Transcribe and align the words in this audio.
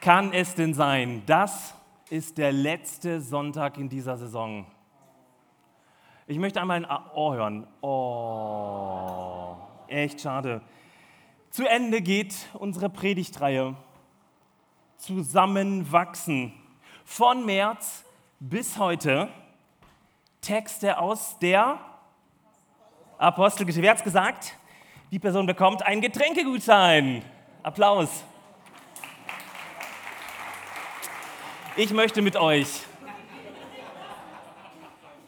kann 0.00 0.32
es 0.32 0.54
denn 0.54 0.74
sein? 0.74 1.22
Das 1.26 1.74
ist 2.08 2.38
der 2.38 2.52
letzte 2.52 3.20
Sonntag 3.20 3.78
in 3.78 3.88
dieser 3.88 4.16
Saison. 4.16 4.66
Ich 6.26 6.38
möchte 6.38 6.60
einmal 6.60 6.84
ein 6.84 6.90
Ohr 7.14 7.34
hören. 7.34 7.66
Oh, 7.80 9.56
echt 9.88 10.20
schade. 10.20 10.62
Zu 11.50 11.68
Ende 11.68 12.00
geht 12.00 12.34
unsere 12.54 12.88
Predigtreihe. 12.88 13.74
Zusammenwachsen. 14.96 16.52
Von 17.04 17.44
März 17.44 18.04
bis 18.38 18.78
heute 18.78 19.28
Texte 20.40 20.98
aus 20.98 21.38
der 21.38 21.78
Apostelgeschichte. 23.18 23.82
Wer 23.82 23.90
hat 23.90 23.98
es 23.98 24.04
gesagt? 24.04 24.56
Die 25.10 25.18
Person 25.18 25.46
bekommt 25.46 25.82
einen 25.82 26.00
Getränkegutschein. 26.00 27.24
Applaus. 27.62 28.24
Ich 31.76 31.92
möchte 31.92 32.20
mit 32.20 32.36
euch 32.36 32.66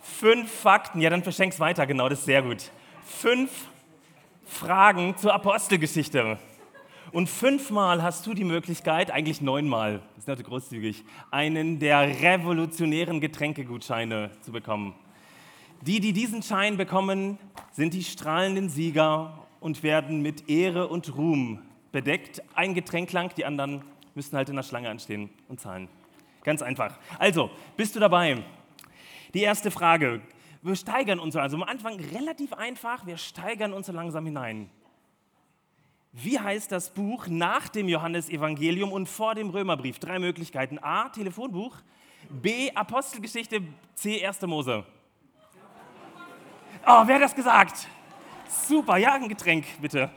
fünf 0.01 0.51
Fakten, 0.51 1.01
ja, 1.01 1.09
dann 1.09 1.23
verschenk's 1.23 1.61
weiter, 1.61 1.87
genau, 1.87 2.09
das 2.09 2.21
ist 2.21 2.25
sehr 2.25 2.43
gut. 2.43 2.71
Fünf 3.05 3.69
Fragen 4.45 5.17
zur 5.17 5.35
Apostelgeschichte. 5.35 6.39
Und 7.13 7.29
fünfmal 7.29 8.03
hast 8.03 8.27
du 8.27 8.35
die 8.35 8.45
Möglichkeit, 8.45 9.13
eigentlich 9.13 9.41
neunmal, 9.41 10.01
das 10.15 10.25
ist 10.25 10.29
natürlich 10.29 10.49
großzügig, 10.49 11.05
einen 11.31 11.79
der 11.79 12.21
revolutionären 12.23 13.21
Getränkegutscheine 13.21 14.31
zu 14.41 14.51
bekommen. 14.51 14.95
Die, 15.83 16.01
die 16.01 16.13
diesen 16.13 16.43
Schein 16.43 16.77
bekommen, 16.77 17.39
sind 17.71 17.95
die 17.95 18.03
strahlenden 18.03 18.69
Sieger 18.69 19.47
und 19.61 19.83
werden 19.85 20.23
mit 20.23 20.49
Ehre 20.49 20.89
und 20.89 21.17
Ruhm 21.17 21.63
bedeckt. 21.93 22.43
Ein 22.55 22.75
Getränk 22.75 23.13
lang, 23.13 23.33
die 23.37 23.45
anderen 23.45 23.83
müssen 24.15 24.37
halt 24.37 24.49
in 24.49 24.57
der 24.57 24.65
Schlange 24.65 24.91
anstehen 24.91 25.31
und 25.49 25.61
zahlen. 25.61 25.89
Ganz 26.45 26.63
einfach. 26.63 26.99
Also, 27.19 27.51
bist 27.77 27.95
du 27.95 28.01
dabei? 28.01 28.43
Die 29.35 29.43
erste 29.43 29.71
Frage. 29.71 30.21
Wir 30.63 30.77
steigern 30.77 31.19
uns 31.19 31.35
also 31.35 31.57
am 31.57 31.65
Anfang 31.65 31.99
relativ 31.99 32.53
einfach, 32.53 33.05
wir 33.05 33.17
steigern 33.17 33.73
uns 33.73 33.87
so 33.87 33.93
langsam 33.93 34.25
hinein. 34.25 34.71
Wie 36.13 36.39
heißt 36.39 36.71
das 36.71 36.91
Buch 36.91 37.27
nach 37.27 37.69
dem 37.69 37.89
Johannesevangelium 37.89 38.93
und 38.93 39.09
vor 39.09 39.35
dem 39.35 39.49
Römerbrief? 39.49 39.99
Drei 39.99 40.19
Möglichkeiten. 40.19 40.79
A, 40.79 41.09
Telefonbuch. 41.09 41.77
B, 42.29 42.71
Apostelgeschichte. 42.73 43.63
C, 43.95 44.25
1. 44.25 44.43
Mose. 44.43 44.85
Oh, 46.87 47.03
wer 47.07 47.15
hat 47.15 47.23
das 47.23 47.35
gesagt? 47.35 47.89
Super, 48.49 48.99
ja, 48.99 49.15
ein 49.15 49.29
Getränk, 49.29 49.65
bitte. 49.81 50.11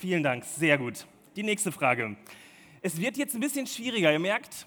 Vielen 0.00 0.22
Dank, 0.22 0.44
sehr 0.44 0.78
gut. 0.78 1.06
Die 1.36 1.42
nächste 1.42 1.70
Frage. 1.70 2.16
Es 2.86 3.00
wird 3.00 3.16
jetzt 3.16 3.34
ein 3.34 3.40
bisschen 3.40 3.66
schwieriger. 3.66 4.12
Ihr 4.12 4.20
merkt, 4.20 4.64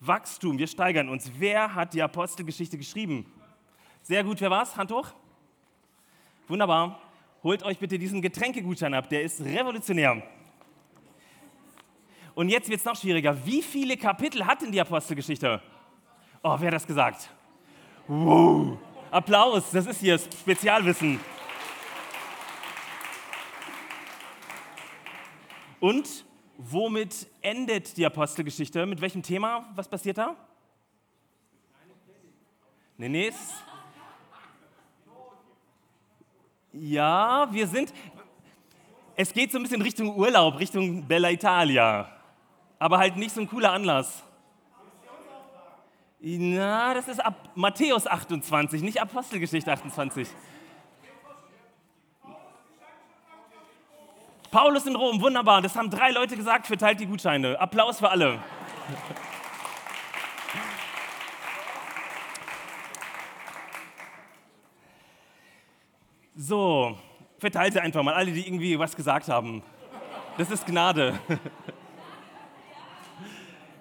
Wachstum, 0.00 0.58
wir 0.58 0.66
steigern 0.66 1.08
uns. 1.08 1.32
Wer 1.38 1.74
hat 1.74 1.94
die 1.94 2.02
Apostelgeschichte 2.02 2.76
geschrieben? 2.76 3.24
Sehr 4.02 4.22
gut, 4.22 4.38
wer 4.42 4.50
war's? 4.50 4.76
Hand 4.76 4.92
hoch. 4.92 5.06
Wunderbar. 6.46 7.00
Holt 7.42 7.62
euch 7.62 7.78
bitte 7.78 7.98
diesen 7.98 8.20
Getränkegutschein 8.20 8.92
ab, 8.92 9.08
der 9.08 9.22
ist 9.22 9.40
revolutionär. 9.40 10.22
Und 12.34 12.50
jetzt 12.50 12.68
wird 12.68 12.80
es 12.80 12.84
noch 12.84 12.96
schwieriger. 12.96 13.34
Wie 13.46 13.62
viele 13.62 13.96
Kapitel 13.96 14.44
hat 14.44 14.60
denn 14.60 14.70
die 14.70 14.80
Apostelgeschichte? 14.82 15.62
Oh, 16.42 16.54
wer 16.58 16.66
hat 16.66 16.74
das 16.74 16.86
gesagt? 16.86 17.30
Wow. 18.08 18.76
Applaus, 19.10 19.70
das 19.70 19.86
ist 19.86 20.00
hier 20.00 20.18
Spezialwissen. 20.18 21.18
Und 25.80 26.26
Womit 26.56 27.26
endet 27.40 27.96
die 27.96 28.06
Apostelgeschichte? 28.06 28.86
Mit 28.86 29.00
welchem 29.00 29.22
Thema? 29.22 29.68
Was 29.74 29.88
passiert 29.88 30.18
da? 30.18 30.36
Nee, 32.96 33.08
nee. 33.08 33.32
Ja, 36.72 37.48
wir 37.50 37.66
sind. 37.66 37.92
Es 39.16 39.32
geht 39.32 39.52
so 39.52 39.58
ein 39.58 39.62
bisschen 39.62 39.82
Richtung 39.82 40.16
Urlaub, 40.16 40.58
Richtung 40.58 41.06
Bella 41.06 41.30
Italia. 41.30 42.10
Aber 42.78 42.98
halt 42.98 43.16
nicht 43.16 43.34
so 43.34 43.40
ein 43.40 43.48
cooler 43.48 43.72
Anlass. 43.72 44.22
Na, 46.20 46.94
das 46.94 47.08
ist 47.08 47.18
ab 47.18 47.50
Matthäus 47.56 48.06
28, 48.06 48.80
nicht 48.82 49.00
Apostelgeschichte 49.00 49.72
28. 49.72 50.28
Paulus 54.52 54.84
in 54.84 54.94
Rom, 54.94 55.22
wunderbar. 55.22 55.62
Das 55.62 55.74
haben 55.76 55.88
drei 55.88 56.10
Leute 56.10 56.36
gesagt, 56.36 56.66
verteilt 56.66 57.00
die 57.00 57.06
Gutscheine. 57.06 57.58
Applaus 57.58 58.00
für 58.00 58.10
alle. 58.10 58.38
So, 66.36 66.98
verteilt 67.38 67.72
sie 67.72 67.80
einfach 67.80 68.02
mal, 68.02 68.12
alle, 68.12 68.30
die 68.30 68.46
irgendwie 68.46 68.78
was 68.78 68.94
gesagt 68.94 69.28
haben. 69.28 69.62
Das 70.36 70.50
ist 70.50 70.66
Gnade. 70.66 71.18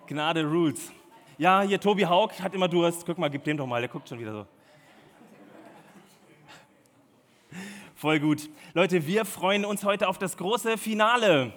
Gnade 0.07 0.45
rules. 0.45 0.93
Ja, 1.37 1.63
hier 1.63 1.81
Tobi 1.81 2.05
Haug 2.05 2.31
hat 2.41 2.55
immer 2.55 2.69
Durst. 2.69 3.05
Guck 3.05 3.17
mal, 3.17 3.29
gib 3.29 3.43
dem 3.43 3.57
doch 3.57 3.67
mal, 3.67 3.81
der 3.81 3.89
guckt 3.89 4.07
schon 4.07 4.19
wieder 4.19 4.31
so. 4.31 4.45
Voll 8.01 8.19
gut. 8.19 8.49
Leute, 8.73 9.05
wir 9.05 9.25
freuen 9.25 9.63
uns 9.63 9.83
heute 9.83 10.07
auf 10.07 10.17
das 10.17 10.35
große 10.35 10.79
Finale. 10.79 11.53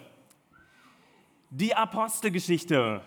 Die 1.49 1.73
Apostelgeschichte 1.73 3.01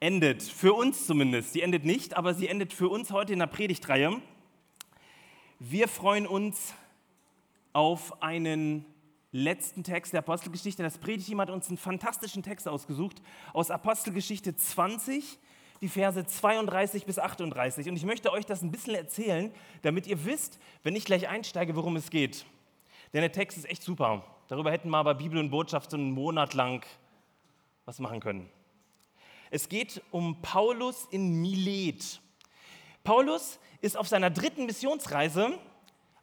endet, 0.00 0.42
für 0.42 0.72
uns 0.72 1.06
zumindest. 1.06 1.52
Sie 1.52 1.60
endet 1.60 1.84
nicht, 1.84 2.16
aber 2.16 2.34
sie 2.34 2.48
endet 2.48 2.72
für 2.72 2.88
uns 2.88 3.12
heute 3.12 3.34
in 3.34 3.38
der 3.38 3.46
Predigtreihe. 3.46 4.20
Wir 5.60 5.86
freuen 5.86 6.26
uns 6.26 6.74
auf 7.72 8.20
einen 8.20 8.84
letzten 9.30 9.84
Text 9.84 10.12
der 10.12 10.18
Apostelgeschichte. 10.18 10.82
Das 10.82 10.98
Predigteam 10.98 11.40
hat 11.40 11.50
uns 11.50 11.68
einen 11.68 11.78
fantastischen 11.78 12.42
Text 12.42 12.66
ausgesucht 12.66 13.22
aus 13.52 13.70
Apostelgeschichte 13.70 14.56
20, 14.56 15.38
die 15.84 15.90
Verse 15.90 16.24
32 16.24 17.04
bis 17.04 17.18
38. 17.18 17.90
Und 17.90 17.96
ich 17.96 18.06
möchte 18.06 18.32
euch 18.32 18.46
das 18.46 18.62
ein 18.62 18.70
bisschen 18.70 18.94
erzählen, 18.94 19.52
damit 19.82 20.06
ihr 20.06 20.24
wisst, 20.24 20.58
wenn 20.82 20.96
ich 20.96 21.04
gleich 21.04 21.28
einsteige, 21.28 21.76
worum 21.76 21.96
es 21.96 22.08
geht. 22.08 22.46
Denn 23.12 23.20
der 23.20 23.32
Text 23.32 23.58
ist 23.58 23.68
echt 23.68 23.82
super. 23.82 24.24
Darüber 24.48 24.72
hätten 24.72 24.88
wir 24.88 24.96
aber 24.96 25.14
Bibel 25.14 25.38
und 25.38 25.50
Botschaft 25.50 25.90
so 25.90 25.98
einen 25.98 26.12
Monat 26.12 26.54
lang 26.54 26.86
was 27.84 27.98
machen 27.98 28.20
können. 28.20 28.48
Es 29.50 29.68
geht 29.68 30.02
um 30.10 30.40
Paulus 30.40 31.06
in 31.10 31.42
Milet. 31.42 32.18
Paulus 33.02 33.60
ist 33.82 33.98
auf 33.98 34.08
seiner 34.08 34.30
dritten 34.30 34.64
Missionsreise 34.64 35.58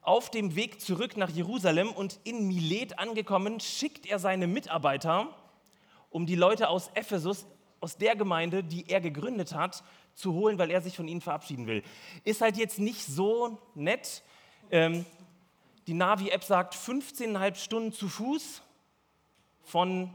auf 0.01 0.31
dem 0.31 0.55
Weg 0.55 0.81
zurück 0.81 1.17
nach 1.17 1.29
Jerusalem 1.29 1.91
und 1.91 2.19
in 2.23 2.47
Milet 2.47 2.97
angekommen, 2.97 3.59
schickt 3.59 4.07
er 4.07 4.17
seine 4.17 4.47
Mitarbeiter, 4.47 5.27
um 6.09 6.25
die 6.25 6.35
Leute 6.35 6.67
aus 6.67 6.89
Ephesus 6.95 7.45
aus 7.81 7.97
der 7.97 8.15
Gemeinde, 8.15 8.63
die 8.63 8.87
er 8.87 9.01
gegründet 9.01 9.53
hat, 9.53 9.83
zu 10.13 10.33
holen, 10.33 10.57
weil 10.57 10.71
er 10.71 10.81
sich 10.81 10.95
von 10.95 11.07
ihnen 11.07 11.21
verabschieden 11.21 11.67
will. 11.67 11.83
Ist 12.23 12.41
halt 12.41 12.57
jetzt 12.57 12.79
nicht 12.79 13.03
so 13.05 13.57
nett. 13.75 14.23
Ähm, 14.69 15.05
die 15.87 15.93
Navi-App 15.93 16.43
sagt 16.43 16.75
15,5 16.75 17.55
Stunden 17.55 17.91
zu 17.91 18.07
Fuß 18.07 18.61
von 19.63 20.13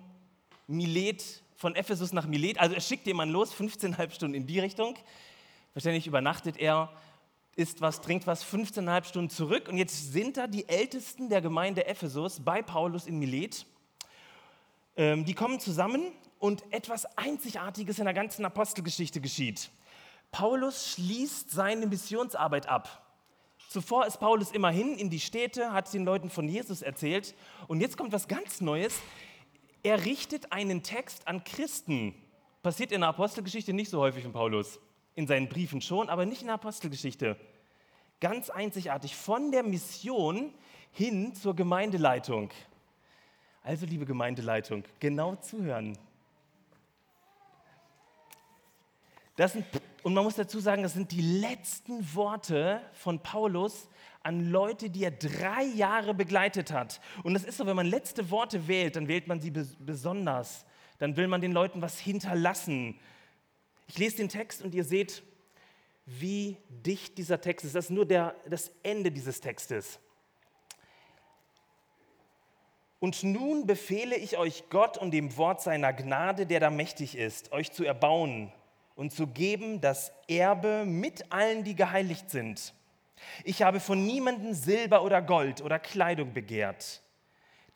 Milet, 0.67 1.43
von 1.57 1.75
Ephesus 1.75 2.13
nach 2.13 2.27
Milet. 2.27 2.59
Also 2.61 2.75
er 2.75 2.81
schickt 2.81 3.07
jemanden 3.07 3.35
los, 3.35 3.55
15,5 3.55 4.11
Stunden 4.13 4.35
in 4.35 4.47
die 4.47 4.61
Richtung. 4.61 4.97
Wahrscheinlich 5.75 6.07
übernachtet 6.07 6.57
er, 6.57 6.93
isst 7.57 7.81
was, 7.81 8.01
trinkt 8.01 8.27
was, 8.27 8.45
15,5 8.45 9.05
Stunden 9.05 9.31
zurück. 9.31 9.69
Und 9.69 9.77
jetzt 9.77 10.13
sind 10.13 10.37
da 10.37 10.47
die 10.47 10.69
Ältesten 10.69 11.29
der 11.29 11.41
Gemeinde 11.41 11.87
Ephesus 11.87 12.41
bei 12.41 12.63
Paulus 12.63 13.07
in 13.07 13.19
Milet. 13.19 13.67
Ähm, 14.97 15.25
die 15.25 15.35
kommen 15.35 15.61
zusammen 15.61 16.13
und 16.39 16.65
etwas 16.73 17.05
Einzigartiges 17.17 17.99
in 17.99 18.05
der 18.05 18.15
ganzen 18.15 18.45
Apostelgeschichte 18.45 19.21
geschieht. 19.21 19.71
Paulus 20.33 20.93
schließt 20.93 21.51
seine 21.51 21.87
Missionsarbeit 21.87 22.69
ab. 22.69 23.03
Zuvor 23.69 24.07
ist 24.07 24.19
Paulus 24.19 24.53
immerhin 24.53 24.97
in 24.97 25.11
die 25.11 25.21
Städte, 25.21 25.73
hat 25.73 25.93
den 25.93 26.05
Leuten 26.05 26.31
von 26.31 26.49
Jesus 26.49 26.83
erzählt 26.83 27.35
und 27.69 27.81
jetzt 27.81 27.97
kommt 27.97 28.13
was 28.13 28.29
ganz 28.29 28.61
Neues. 28.61 29.01
Er 29.83 30.05
richtet 30.05 30.53
einen 30.53 30.83
Text 30.83 31.27
an 31.29 31.45
Christen. 31.45 32.15
Passiert 32.63 32.93
in 32.93 33.01
der 33.01 33.11
Apostelgeschichte 33.11 33.73
nicht 33.73 33.91
so 33.91 34.01
häufig 34.01 34.23
von 34.23 34.33
Paulus. 34.33 34.81
In 35.15 35.27
seinen 35.27 35.49
Briefen 35.49 35.81
schon, 35.81 36.09
aber 36.09 36.27
nicht 36.27 36.41
in 36.41 36.49
der 36.49 36.55
Apostelgeschichte. 36.55 37.37
Ganz 38.21 38.51
einzigartig 38.51 39.15
von 39.15 39.51
der 39.51 39.63
Mission 39.63 40.53
hin 40.91 41.35
zur 41.35 41.55
Gemeindeleitung. 41.55 42.51
Also, 43.67 43.85
liebe 43.85 44.07
Gemeindeleitung, 44.07 44.85
genau 45.01 45.35
zuhören. 45.35 45.99
Sind, 49.37 49.67
und 50.03 50.15
man 50.15 50.25
muss 50.25 50.37
dazu 50.37 50.61
sagen, 50.61 50.83
das 50.85 50.95
sind 50.95 51.11
die 51.11 51.41
letzten 51.41 52.15
Worte 52.15 52.81
von 52.93 53.19
Paulus 53.19 53.89
an 54.23 54.51
Leute, 54.51 54.89
die 54.89 55.03
er 55.03 55.11
drei 55.11 55.65
Jahre 55.65 56.15
begleitet 56.15 56.73
hat. 56.73 57.01
Und 57.25 57.35
das 57.35 57.43
ist 57.43 57.59
so, 57.59 57.67
wenn 57.67 57.77
man 57.77 57.87
letzte 57.87 58.31
Worte 58.31 58.69
wählt, 58.69 58.97
dann 58.97 59.09
wählt 59.09 59.27
man 59.27 59.41
sie 59.41 59.51
besonders 59.51 60.65
dann 60.99 61.17
will 61.17 61.29
man 61.29 61.41
den 61.41 61.53
Leuten 61.53 61.83
was 61.83 61.99
hinterlassen. 61.99 62.99
Ich 63.87 63.99
lese 63.99 64.17
den 64.17 64.29
Text 64.29 64.63
und 64.63 64.75
ihr 64.75 64.85
seht, 64.85 65.23
wie 66.07 66.57
dicht 66.69 67.19
dieser 67.19 67.41
Text 67.41 67.67
ist. 67.67 67.75
Das 67.75 67.87
ist 67.87 67.91
nur 67.91 68.07
der, 68.07 68.35
das 68.49 68.71
Ende 68.83 69.11
dieses 69.11 69.41
Textes. 69.41 69.99
Und 72.99 73.23
nun 73.23 73.67
befehle 73.67 74.17
ich 74.17 74.39
euch 74.39 74.65
Gott 74.71 74.97
und 74.97 75.11
dem 75.11 75.37
Wort 75.37 75.61
seiner 75.61 75.93
Gnade, 75.93 76.47
der 76.47 76.61
da 76.61 76.71
mächtig 76.71 77.17
ist, 77.17 77.53
euch 77.53 77.71
zu 77.73 77.85
erbauen 77.85 78.53
und 78.95 79.13
zu 79.13 79.27
geben 79.27 79.81
das 79.81 80.13
Erbe 80.27 80.85
mit 80.87 81.31
allen, 81.31 81.63
die 81.63 81.77
geheiligt 81.77 82.31
sind. 82.31 82.73
Ich 83.45 83.63
habe 83.63 83.81
von 83.81 84.05
niemandem 84.05 84.55
Silber 84.55 85.03
oder 85.03 85.21
Gold 85.23 85.61
oder 85.63 85.79
Kleidung 85.79 86.33
begehrt. 86.33 87.03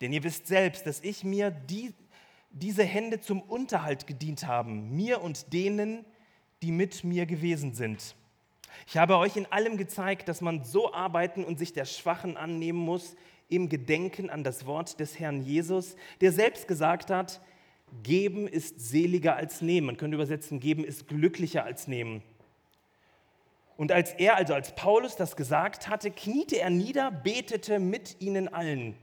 Denn 0.01 0.11
ihr 0.11 0.23
wisst 0.23 0.47
selbst, 0.47 0.87
dass 0.87 1.01
ich 1.01 1.23
mir 1.23 1.51
die, 1.51 1.93
diese 2.49 2.83
Hände 2.83 3.19
zum 3.21 3.41
Unterhalt 3.41 4.07
gedient 4.07 4.47
haben, 4.47 4.95
mir 4.95 5.21
und 5.21 5.53
denen, 5.53 6.05
die 6.63 6.71
mit 6.71 7.03
mir 7.03 7.27
gewesen 7.27 7.73
sind. 7.73 8.15
Ich 8.87 8.97
habe 8.97 9.17
euch 9.17 9.35
in 9.35 9.51
allem 9.51 9.77
gezeigt, 9.77 10.27
dass 10.27 10.41
man 10.41 10.63
so 10.63 10.93
arbeiten 10.93 11.43
und 11.43 11.59
sich 11.59 11.73
der 11.73 11.85
Schwachen 11.85 12.37
annehmen 12.37 12.79
muss, 12.79 13.15
im 13.51 13.69
Gedenken 13.69 14.29
an 14.29 14.43
das 14.43 14.65
Wort 14.65 14.99
des 14.99 15.19
Herrn 15.19 15.43
Jesus, 15.43 15.95
der 16.21 16.31
selbst 16.31 16.67
gesagt 16.67 17.11
hat, 17.11 17.41
geben 18.03 18.47
ist 18.47 18.79
seliger 18.79 19.35
als 19.35 19.61
nehmen. 19.61 19.87
Man 19.87 19.97
könnte 19.97 20.15
übersetzen, 20.15 20.59
geben 20.59 20.83
ist 20.83 21.07
glücklicher 21.07 21.63
als 21.63 21.87
nehmen. 21.87 22.23
Und 23.77 23.91
als 23.91 24.13
er, 24.13 24.35
also 24.35 24.53
als 24.53 24.75
Paulus 24.75 25.15
das 25.15 25.35
gesagt 25.35 25.89
hatte, 25.89 26.11
kniete 26.11 26.59
er 26.59 26.69
nieder, 26.69 27.11
betete 27.11 27.79
mit 27.79 28.21
ihnen 28.21 28.47
allen. 28.47 28.95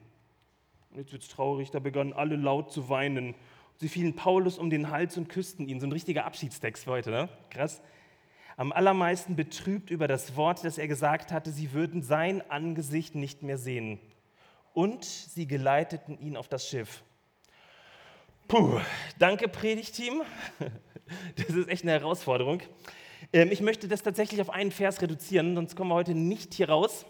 Jetzt 0.94 1.12
wird 1.12 1.22
es 1.22 1.28
traurig, 1.28 1.70
da 1.70 1.80
begannen 1.80 2.12
alle 2.12 2.36
laut 2.36 2.72
zu 2.72 2.88
weinen. 2.88 3.34
Sie 3.76 3.88
fielen 3.88 4.16
Paulus 4.16 4.58
um 4.58 4.70
den 4.70 4.90
Hals 4.90 5.16
und 5.18 5.28
küssten 5.28 5.68
ihn. 5.68 5.80
So 5.80 5.86
ein 5.86 5.92
richtiger 5.92 6.24
Abschiedstext 6.24 6.84
für 6.84 6.92
heute, 6.92 7.10
ne? 7.10 7.28
Krass. 7.50 7.82
Am 8.56 8.72
allermeisten 8.72 9.36
betrübt 9.36 9.90
über 9.90 10.08
das 10.08 10.34
Wort, 10.34 10.64
das 10.64 10.78
er 10.78 10.88
gesagt 10.88 11.30
hatte, 11.30 11.52
sie 11.52 11.72
würden 11.72 12.02
sein 12.02 12.42
Angesicht 12.50 13.14
nicht 13.14 13.44
mehr 13.44 13.58
sehen. 13.58 14.00
Und 14.78 15.04
sie 15.04 15.48
geleiteten 15.48 16.16
ihn 16.20 16.36
auf 16.36 16.46
das 16.46 16.68
Schiff. 16.68 17.02
Puh, 18.46 18.78
danke 19.18 19.48
Predigteam. 19.48 20.22
Das 21.36 21.48
ist 21.48 21.68
echt 21.68 21.82
eine 21.82 21.92
Herausforderung. 21.92 22.62
Ähm, 23.32 23.50
ich 23.50 23.60
möchte 23.62 23.88
das 23.88 24.02
tatsächlich 24.02 24.40
auf 24.42 24.50
einen 24.50 24.70
Vers 24.70 25.00
reduzieren, 25.02 25.54
sonst 25.54 25.74
kommen 25.74 25.90
wir 25.90 25.94
heute 25.94 26.14
nicht 26.14 26.52
hier 26.52 26.68
raus. 26.68 27.06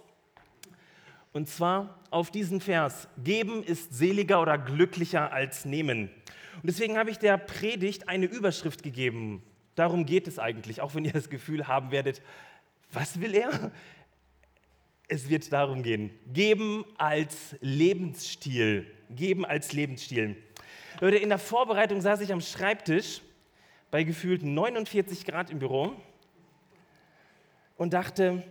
Und 1.33 1.49
zwar 1.49 1.99
auf 2.11 2.31
diesen 2.31 2.61
Vers. 2.61 3.09
Geben 3.23 3.63
ist 3.65 3.93
seliger 3.93 4.41
oder 4.41 4.57
glücklicher 4.57 5.33
als 5.33 5.65
nehmen. 5.65 6.11
Und 6.55 6.63
deswegen 6.65 6.97
habe 6.97 7.11
ich 7.11 7.19
der 7.19 7.37
Predigt 7.37 8.09
eine 8.09 8.27
Überschrift 8.27 8.85
gegeben. 8.85 9.43
Darum 9.75 10.07
geht 10.07 10.29
es 10.29 10.39
eigentlich, 10.39 10.81
auch 10.81 10.95
wenn 10.95 11.05
ihr 11.05 11.13
das 11.13 11.29
Gefühl 11.29 11.67
haben 11.67 11.91
werdet, 11.91 12.23
was 12.93 13.21
will 13.21 13.35
er? 13.35 13.73
Es 15.11 15.31
wird 15.31 15.51
darum 15.53 15.83
gehen. 15.83 16.11
Geben 16.35 16.85
als 16.99 17.57
Lebensstil. 17.61 18.87
Geben 19.09 19.47
als 19.47 19.73
Lebensstil. 19.73 20.37
Leute, 21.01 21.17
in 21.17 21.31
der 21.31 21.39
Vorbereitung 21.39 22.03
saß 22.03 22.21
ich 22.21 22.31
am 22.31 22.43
Schreibtisch 22.43 23.23
bei 23.91 24.03
gefühlt 24.03 24.43
49 24.43 25.25
Grad 25.25 25.49
im 25.49 25.61
Büro 25.61 25.95
und 27.79 27.95
dachte, 27.95 28.43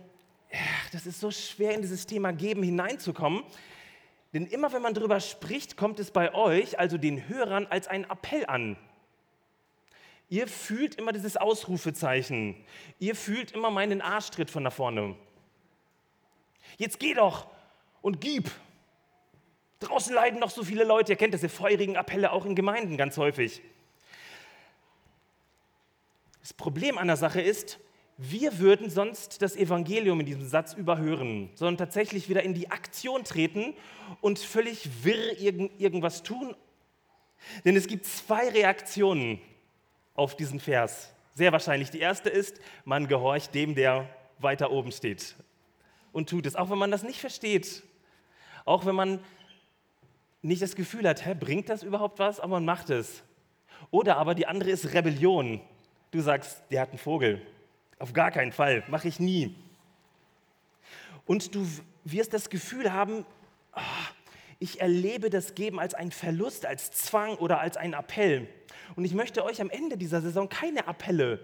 das 0.90 1.06
ist 1.06 1.20
so 1.20 1.30
schwer 1.30 1.74
in 1.74 1.82
dieses 1.82 2.06
Thema 2.06 2.32
Geben 2.32 2.64
hineinzukommen. 2.64 3.44
Denn 4.34 4.46
immer 4.46 4.72
wenn 4.72 4.82
man 4.82 4.94
darüber 4.94 5.20
spricht, 5.20 5.76
kommt 5.76 6.00
es 6.00 6.10
bei 6.10 6.34
euch, 6.34 6.78
also 6.78 6.98
den 6.98 7.28
Hörern, 7.28 7.66
als 7.66 7.86
ein 7.86 8.02
Appell 8.10 8.46
an. 8.46 8.76
Ihr 10.28 10.48
fühlt 10.48 10.96
immer 10.96 11.12
dieses 11.12 11.36
Ausrufezeichen. 11.36 12.56
Ihr 12.98 13.14
fühlt 13.14 13.52
immer 13.52 13.70
meinen 13.70 14.00
Arschtritt 14.02 14.50
von 14.50 14.64
da 14.64 14.70
vorne. 14.70 15.14
Jetzt 16.76 17.00
geh 17.00 17.14
doch 17.14 17.46
und 18.02 18.20
gib. 18.20 18.50
Draußen 19.80 20.12
leiden 20.12 20.40
noch 20.40 20.50
so 20.50 20.64
viele 20.64 20.84
Leute. 20.84 21.12
Ihr 21.12 21.16
kennt 21.16 21.34
diese 21.34 21.48
feurigen 21.48 21.96
Appelle 21.96 22.32
auch 22.32 22.44
in 22.44 22.54
Gemeinden 22.54 22.96
ganz 22.96 23.16
häufig. 23.16 23.62
Das 26.40 26.52
Problem 26.52 26.98
an 26.98 27.06
der 27.06 27.16
Sache 27.16 27.40
ist, 27.40 27.78
wir 28.16 28.58
würden 28.58 28.90
sonst 28.90 29.42
das 29.42 29.54
Evangelium 29.54 30.18
in 30.18 30.26
diesem 30.26 30.48
Satz 30.48 30.74
überhören, 30.74 31.50
sondern 31.54 31.76
tatsächlich 31.76 32.28
wieder 32.28 32.42
in 32.42 32.54
die 32.54 32.70
Aktion 32.70 33.22
treten 33.22 33.74
und 34.20 34.40
völlig 34.40 35.04
wirr 35.04 35.38
irgend, 35.38 35.80
irgendwas 35.80 36.24
tun. 36.24 36.56
Denn 37.64 37.76
es 37.76 37.86
gibt 37.86 38.06
zwei 38.06 38.48
Reaktionen 38.48 39.40
auf 40.14 40.34
diesen 40.34 40.58
Vers. 40.58 41.12
Sehr 41.34 41.52
wahrscheinlich. 41.52 41.90
Die 41.90 42.00
erste 42.00 42.28
ist, 42.28 42.60
man 42.84 43.06
gehorcht 43.06 43.54
dem, 43.54 43.76
der 43.76 44.08
weiter 44.40 44.72
oben 44.72 44.90
steht 44.90 45.36
und 46.12 46.28
tut 46.28 46.46
es, 46.46 46.56
auch 46.56 46.70
wenn 46.70 46.78
man 46.78 46.90
das 46.90 47.02
nicht 47.02 47.20
versteht. 47.20 47.82
Auch 48.64 48.84
wenn 48.86 48.94
man 48.94 49.20
nicht 50.42 50.62
das 50.62 50.76
Gefühl 50.76 51.08
hat, 51.08 51.24
hä, 51.24 51.34
bringt 51.34 51.68
das 51.68 51.82
überhaupt 51.82 52.18
was, 52.18 52.40
aber 52.40 52.54
man 52.54 52.64
macht 52.64 52.90
es. 52.90 53.22
Oder 53.90 54.16
aber 54.16 54.34
die 54.34 54.46
andere 54.46 54.70
ist 54.70 54.92
Rebellion. 54.92 55.60
Du 56.10 56.20
sagst, 56.20 56.62
der 56.70 56.82
hat 56.82 56.90
einen 56.90 56.98
Vogel, 56.98 57.42
auf 57.98 58.12
gar 58.12 58.30
keinen 58.30 58.52
Fall, 58.52 58.82
mache 58.88 59.08
ich 59.08 59.20
nie. 59.20 59.54
Und 61.26 61.54
du 61.54 61.66
wirst 62.04 62.32
das 62.32 62.48
Gefühl 62.48 62.92
haben, 62.92 63.26
oh, 63.74 63.80
ich 64.58 64.80
erlebe 64.80 65.30
das 65.30 65.54
Geben 65.54 65.78
als 65.78 65.94
einen 65.94 66.10
Verlust, 66.10 66.66
als 66.66 66.90
Zwang 66.90 67.36
oder 67.36 67.60
als 67.60 67.76
einen 67.76 67.94
Appell. 67.94 68.48
Und 68.96 69.04
ich 69.04 69.14
möchte 69.14 69.44
euch 69.44 69.60
am 69.60 69.70
Ende 69.70 69.96
dieser 69.96 70.20
Saison 70.20 70.48
keine 70.48 70.88
Appelle 70.88 71.40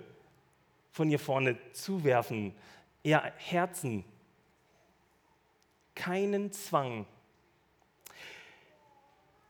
von 0.91 1.09
hier 1.09 1.19
vorne 1.19 1.57
zuwerfen, 1.73 2.55
eher 3.03 3.33
Herzen. 3.37 4.05
Keinen 5.95 6.53
Zwang. 6.53 7.07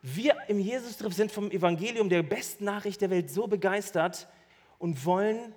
Wir 0.02 0.36
im 0.48 0.60
Jesus-Trip 0.60 1.14
sind 1.14 1.32
vom 1.32 1.50
Evangelium, 1.50 2.10
der 2.10 2.22
besten 2.22 2.64
Nachricht 2.64 3.00
der 3.00 3.08
Welt, 3.08 3.30
so 3.30 3.46
begeistert 3.46 4.28
und 4.78 5.06
wollen 5.06 5.54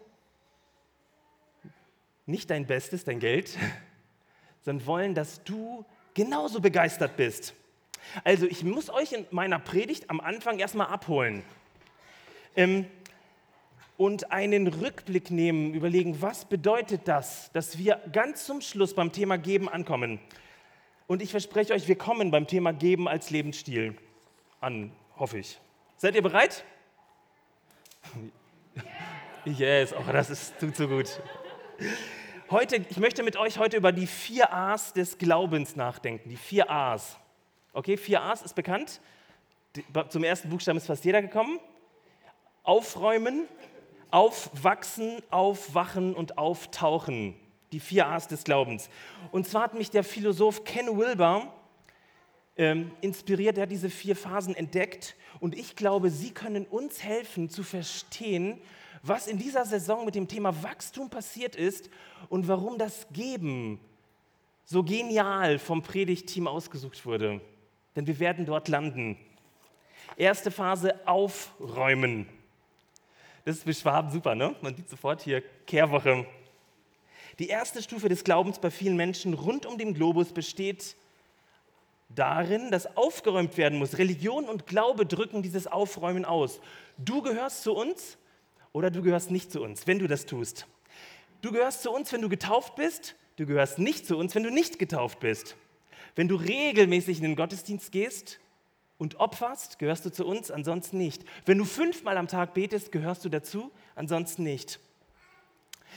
nicht 2.25 2.49
dein 2.49 2.65
Bestes, 2.65 3.03
dein 3.03 3.19
Geld, 3.19 3.57
sondern 4.61 4.85
wollen, 4.87 5.15
dass 5.15 5.43
du 5.43 5.83
genauso 6.13 6.61
begeistert 6.61 7.17
bist. 7.17 7.53
Also 8.23 8.45
ich 8.45 8.63
muss 8.63 8.89
euch 8.89 9.11
in 9.11 9.25
meiner 9.31 9.59
Predigt 9.59 10.09
am 10.09 10.19
Anfang 10.19 10.59
erstmal 10.59 10.87
abholen 10.87 11.43
ähm, 12.55 12.85
und 13.97 14.31
einen 14.31 14.67
Rückblick 14.67 15.31
nehmen, 15.31 15.73
überlegen, 15.73 16.21
was 16.21 16.45
bedeutet 16.45 17.01
das, 17.07 17.51
dass 17.51 17.77
wir 17.77 18.01
ganz 18.11 18.45
zum 18.45 18.61
Schluss 18.61 18.93
beim 18.93 19.11
Thema 19.11 19.37
Geben 19.37 19.67
ankommen. 19.67 20.19
Und 21.07 21.21
ich 21.21 21.31
verspreche 21.31 21.73
euch, 21.73 21.87
wir 21.87 21.97
kommen 21.97 22.31
beim 22.31 22.47
Thema 22.47 22.73
Geben 22.73 23.07
als 23.07 23.29
Lebensstil 23.29 23.95
an, 24.59 24.91
hoffe 25.17 25.39
ich. 25.39 25.57
Seid 25.95 26.15
ihr 26.15 26.21
bereit? 26.21 26.63
Yes, 29.45 29.93
oh, 29.93 30.03
das 30.11 30.29
ist, 30.29 30.59
tut 30.59 30.75
so 30.75 30.89
gut. 30.89 31.21
Heute, 32.51 32.85
ich 32.89 32.97
möchte 32.97 33.23
mit 33.23 33.37
euch 33.37 33.57
heute 33.59 33.77
über 33.77 33.93
die 33.93 34.05
vier 34.05 34.53
A's 34.53 34.91
des 34.91 35.17
Glaubens 35.17 35.77
nachdenken. 35.77 36.27
Die 36.27 36.35
vier 36.35 36.69
A's. 36.69 37.17
Okay, 37.71 37.95
vier 37.95 38.21
A's 38.21 38.41
ist 38.41 38.55
bekannt. 38.55 38.99
Zum 40.09 40.25
ersten 40.25 40.49
Buchstaben 40.49 40.77
ist 40.77 40.87
fast 40.87 41.05
jeder 41.05 41.21
gekommen. 41.21 41.61
Aufräumen, 42.63 43.47
aufwachsen, 44.11 45.21
aufwachen 45.29 46.13
und 46.13 46.37
auftauchen. 46.37 47.33
Die 47.71 47.79
vier 47.79 48.07
A's 48.07 48.27
des 48.27 48.43
Glaubens. 48.43 48.89
Und 49.31 49.47
zwar 49.47 49.63
hat 49.63 49.73
mich 49.73 49.91
der 49.91 50.03
Philosoph 50.03 50.63
Ken 50.63 50.97
Wilber 50.97 51.53
ähm, 52.57 52.91
inspiriert. 53.01 53.57
Er 53.57 53.63
hat 53.63 53.71
diese 53.71 53.89
vier 53.89 54.15
Phasen 54.15 54.55
entdeckt. 54.55 55.15
Und 55.39 55.57
ich 55.57 55.75
glaube, 55.75 56.09
sie 56.09 56.31
können 56.31 56.65
uns 56.65 57.03
helfen 57.03 57.49
zu 57.49 57.63
verstehen, 57.63 58.59
was 59.03 59.27
in 59.27 59.37
dieser 59.37 59.65
Saison 59.65 60.05
mit 60.05 60.15
dem 60.15 60.27
Thema 60.27 60.63
Wachstum 60.63 61.09
passiert 61.09 61.55
ist 61.55 61.89
und 62.29 62.47
warum 62.47 62.77
das 62.77 63.07
Geben 63.11 63.79
so 64.65 64.83
genial 64.83 65.59
vom 65.59 65.81
Predigtteam 65.81 66.47
ausgesucht 66.47 67.05
wurde. 67.05 67.39
Denn 67.95 68.07
wir 68.07 68.19
werden 68.19 68.45
dort 68.45 68.67
landen. 68.67 69.17
Erste 70.17 70.51
Phase, 70.51 70.99
aufräumen. 71.07 72.27
Das 73.45 73.57
ist 73.57 73.63
für 73.63 73.73
Schwaben 73.73 74.11
super, 74.11 74.35
ne? 74.35 74.55
Man 74.61 74.75
sieht 74.75 74.89
sofort 74.89 75.21
hier 75.21 75.41
Kehrwoche. 75.65 76.25
Die 77.39 77.47
erste 77.47 77.83
Stufe 77.83 78.09
des 78.09 78.23
Glaubens 78.23 78.59
bei 78.59 78.71
vielen 78.71 78.95
Menschen 78.95 79.33
rund 79.33 79.65
um 79.65 79.77
den 79.77 79.93
Globus 79.93 80.33
besteht 80.33 80.95
darin, 82.09 82.71
dass 82.71 82.97
aufgeräumt 82.97 83.57
werden 83.57 83.77
muss. 83.77 83.97
Religion 83.97 84.45
und 84.45 84.65
Glaube 84.65 85.05
drücken 85.05 85.43
dieses 85.43 85.67
Aufräumen 85.67 86.25
aus. 86.25 86.59
Du 86.97 87.21
gehörst 87.21 87.63
zu 87.63 87.75
uns 87.75 88.17
oder 88.71 88.89
du 88.89 89.03
gehörst 89.03 89.29
nicht 89.29 89.51
zu 89.51 89.61
uns, 89.61 89.85
wenn 89.85 89.99
du 89.99 90.07
das 90.07 90.25
tust. 90.25 90.65
Du 91.41 91.51
gehörst 91.51 91.83
zu 91.83 91.91
uns, 91.91 92.11
wenn 92.11 92.21
du 92.21 92.29
getauft 92.29 92.75
bist, 92.75 93.15
du 93.35 93.45
gehörst 93.45 93.77
nicht 93.77 94.07
zu 94.07 94.17
uns, 94.17 94.33
wenn 94.33 94.43
du 94.43 94.51
nicht 94.51 94.79
getauft 94.79 95.19
bist. 95.19 95.55
Wenn 96.15 96.27
du 96.27 96.35
regelmäßig 96.35 97.17
in 97.17 97.23
den 97.23 97.35
Gottesdienst 97.35 97.91
gehst 97.91 98.39
und 98.97 99.19
opferst, 99.19 99.77
gehörst 99.77 100.03
du 100.05 100.11
zu 100.11 100.25
uns, 100.25 100.49
ansonsten 100.49 100.97
nicht. 100.97 101.23
Wenn 101.45 101.59
du 101.59 101.65
fünfmal 101.65 102.17
am 102.17 102.27
Tag 102.27 102.55
betest, 102.55 102.91
gehörst 102.91 103.23
du 103.23 103.29
dazu, 103.29 103.69
ansonsten 103.93 104.41
nicht. 104.41 104.79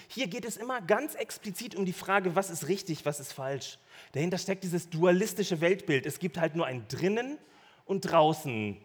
Hier 0.09 0.26
geht 0.26 0.44
es 0.44 0.56
immer 0.56 0.80
ganz 0.80 1.14
explizit 1.14 1.75
um 1.75 1.85
die 1.85 1.92
Frage, 1.92 2.35
was 2.37 2.50
ist 2.50 2.68
richtig, 2.68 3.06
was 3.06 3.20
ist 3.20 3.32
falsch. 3.32 3.78
Dahinter 4.12 4.38
steckt 4.38 4.64
dieses 4.64 4.90
dualistische 4.90 5.61
Weltbild. 5.61 6.06
Es 6.06 6.18
gibt 6.18 6.38
halt 6.38 6.56
nur 6.56 6.66
ein 6.66 6.87
drinnen 6.88 7.38
und 7.85 8.02
draußen. 8.02 8.76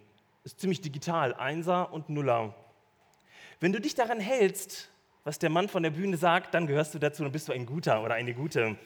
Ist 0.43 0.59
ziemlich 0.59 0.81
digital, 0.81 1.33
Einser 1.33 1.91
und 1.91 2.09
Nuller. 2.09 2.53
Wenn 3.59 3.73
du 3.73 3.81
dich 3.81 3.95
daran 3.95 4.19
hältst, 4.19 4.89
was 5.23 5.39
der 5.39 5.49
Mann 5.49 5.69
von 5.69 5.81
der 5.81 5.89
Bühne 5.89 6.17
sagt, 6.17 6.53
dann 6.53 6.67
gehörst 6.67 6.93
du 6.93 6.99
dazu 6.99 7.23
und 7.23 7.31
bist 7.31 7.47
du 7.47 7.53
ein 7.53 7.65
Guter 7.65 8.03
oder 8.03 8.13
eine 8.13 8.33
Gute. 8.33 8.77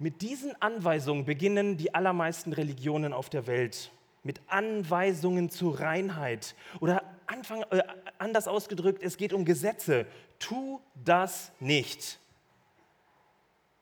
Mit 0.00 0.22
diesen 0.22 0.60
Anweisungen 0.60 1.24
beginnen 1.24 1.76
die 1.76 1.94
allermeisten 1.94 2.52
Religionen 2.52 3.12
auf 3.12 3.30
der 3.30 3.46
Welt. 3.46 3.90
Mit 4.22 4.40
Anweisungen 4.48 5.50
zur 5.50 5.80
Reinheit. 5.80 6.54
Oder 6.80 6.97
Anfang, 7.38 7.62
äh, 7.70 7.82
anders 8.18 8.48
ausgedrückt, 8.48 9.02
es 9.02 9.16
geht 9.16 9.32
um 9.32 9.44
Gesetze. 9.44 10.06
Tu 10.40 10.80
das 10.94 11.52
nicht. 11.60 12.18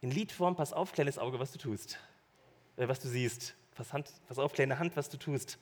In 0.03 0.11
Liedform, 0.11 0.57
pass 0.57 0.75
auf, 0.75 0.93
kleines 0.93 1.19
Auge, 1.19 1.39
was 1.39 1.53
du 1.53 1.59
tust. 1.59 1.99
Äh, 2.77 2.87
was 2.87 3.01
du 3.01 3.09
siehst. 3.09 3.55
Pass, 3.75 3.95
Hand, 3.95 4.11
pass 4.29 4.39
auf, 4.39 4.53
kleine 4.53 4.79
Hand, 4.79 4.95
was 4.97 5.09
du 5.09 5.17
tust. 5.17 5.59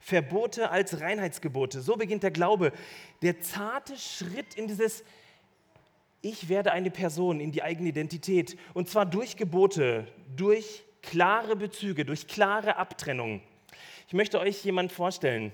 Verbote 0.00 0.70
als 0.70 1.00
Reinheitsgebote. 1.00 1.82
So 1.82 1.96
beginnt 1.96 2.24
der 2.24 2.32
Glaube. 2.32 2.72
Der 3.22 3.40
zarte 3.40 3.96
Schritt 3.96 4.54
in 4.54 4.66
dieses 4.66 5.04
ich 6.22 6.50
werde 6.50 6.72
eine 6.72 6.90
Person 6.90 7.40
in 7.40 7.50
die 7.50 7.62
eigene 7.62 7.88
Identität. 7.90 8.58
Und 8.74 8.88
zwar 8.90 9.06
durch 9.06 9.36
Gebote, 9.36 10.06
durch 10.36 10.82
klare 11.00 11.56
Bezüge, 11.56 12.04
durch 12.04 12.26
klare 12.26 12.76
Abtrennung. 12.76 13.40
Ich 14.06 14.12
möchte 14.12 14.40
euch 14.40 14.62
jemanden 14.64 14.92
vorstellen. 14.92 15.52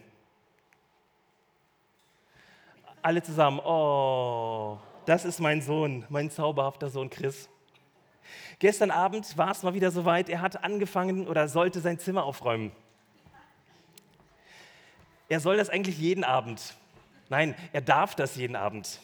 Alle 3.06 3.22
zusammen. 3.22 3.60
Oh, 3.60 4.78
das 5.04 5.25
ist 5.25 5.38
mein 5.38 5.62
Sohn, 5.62 6.04
mein 6.08 6.28
zauberhafter 6.28 6.90
Sohn 6.90 7.08
Chris. 7.08 7.48
Gestern 8.58 8.90
Abend 8.90 9.38
war 9.38 9.52
es 9.52 9.62
mal 9.62 9.75
wieder 9.75 9.92
soweit. 9.92 10.28
Er 10.28 10.40
hat 10.40 10.64
angefangen 10.64 11.28
oder 11.28 11.46
sollte 11.46 11.78
sein 11.78 12.00
Zimmer 12.00 12.25
aufräumen. 12.25 12.72
Er 15.28 15.38
soll 15.38 15.56
das 15.56 15.70
eigentlich 15.70 15.96
jeden 16.00 16.25
Abend. 16.25 16.75
Nein, 17.28 17.54
er 17.72 17.80
darf 17.80 18.16
das 18.16 18.34
jeden 18.34 18.56
Abend. 18.56 19.00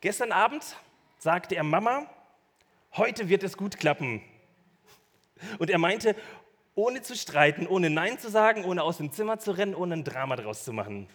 Gestern 0.00 0.32
Abend 0.32 0.74
sagte 1.18 1.56
er, 1.56 1.64
Mama, 1.64 2.06
heute 2.96 3.28
wird 3.28 3.42
es 3.42 3.58
gut 3.58 3.76
klappen. 3.76 4.22
Und 5.58 5.68
er 5.68 5.78
meinte, 5.78 6.16
ohne 6.74 7.02
zu 7.02 7.14
streiten, 7.16 7.66
ohne 7.66 7.90
Nein 7.90 8.18
zu 8.18 8.30
sagen, 8.30 8.64
ohne 8.64 8.82
aus 8.82 8.96
dem 8.96 9.12
Zimmer 9.12 9.38
zu 9.38 9.50
rennen, 9.50 9.74
ohne 9.74 9.92
ein 9.92 10.04
Drama 10.04 10.36
draus 10.36 10.64
zu 10.64 10.72
machen. 10.72 11.06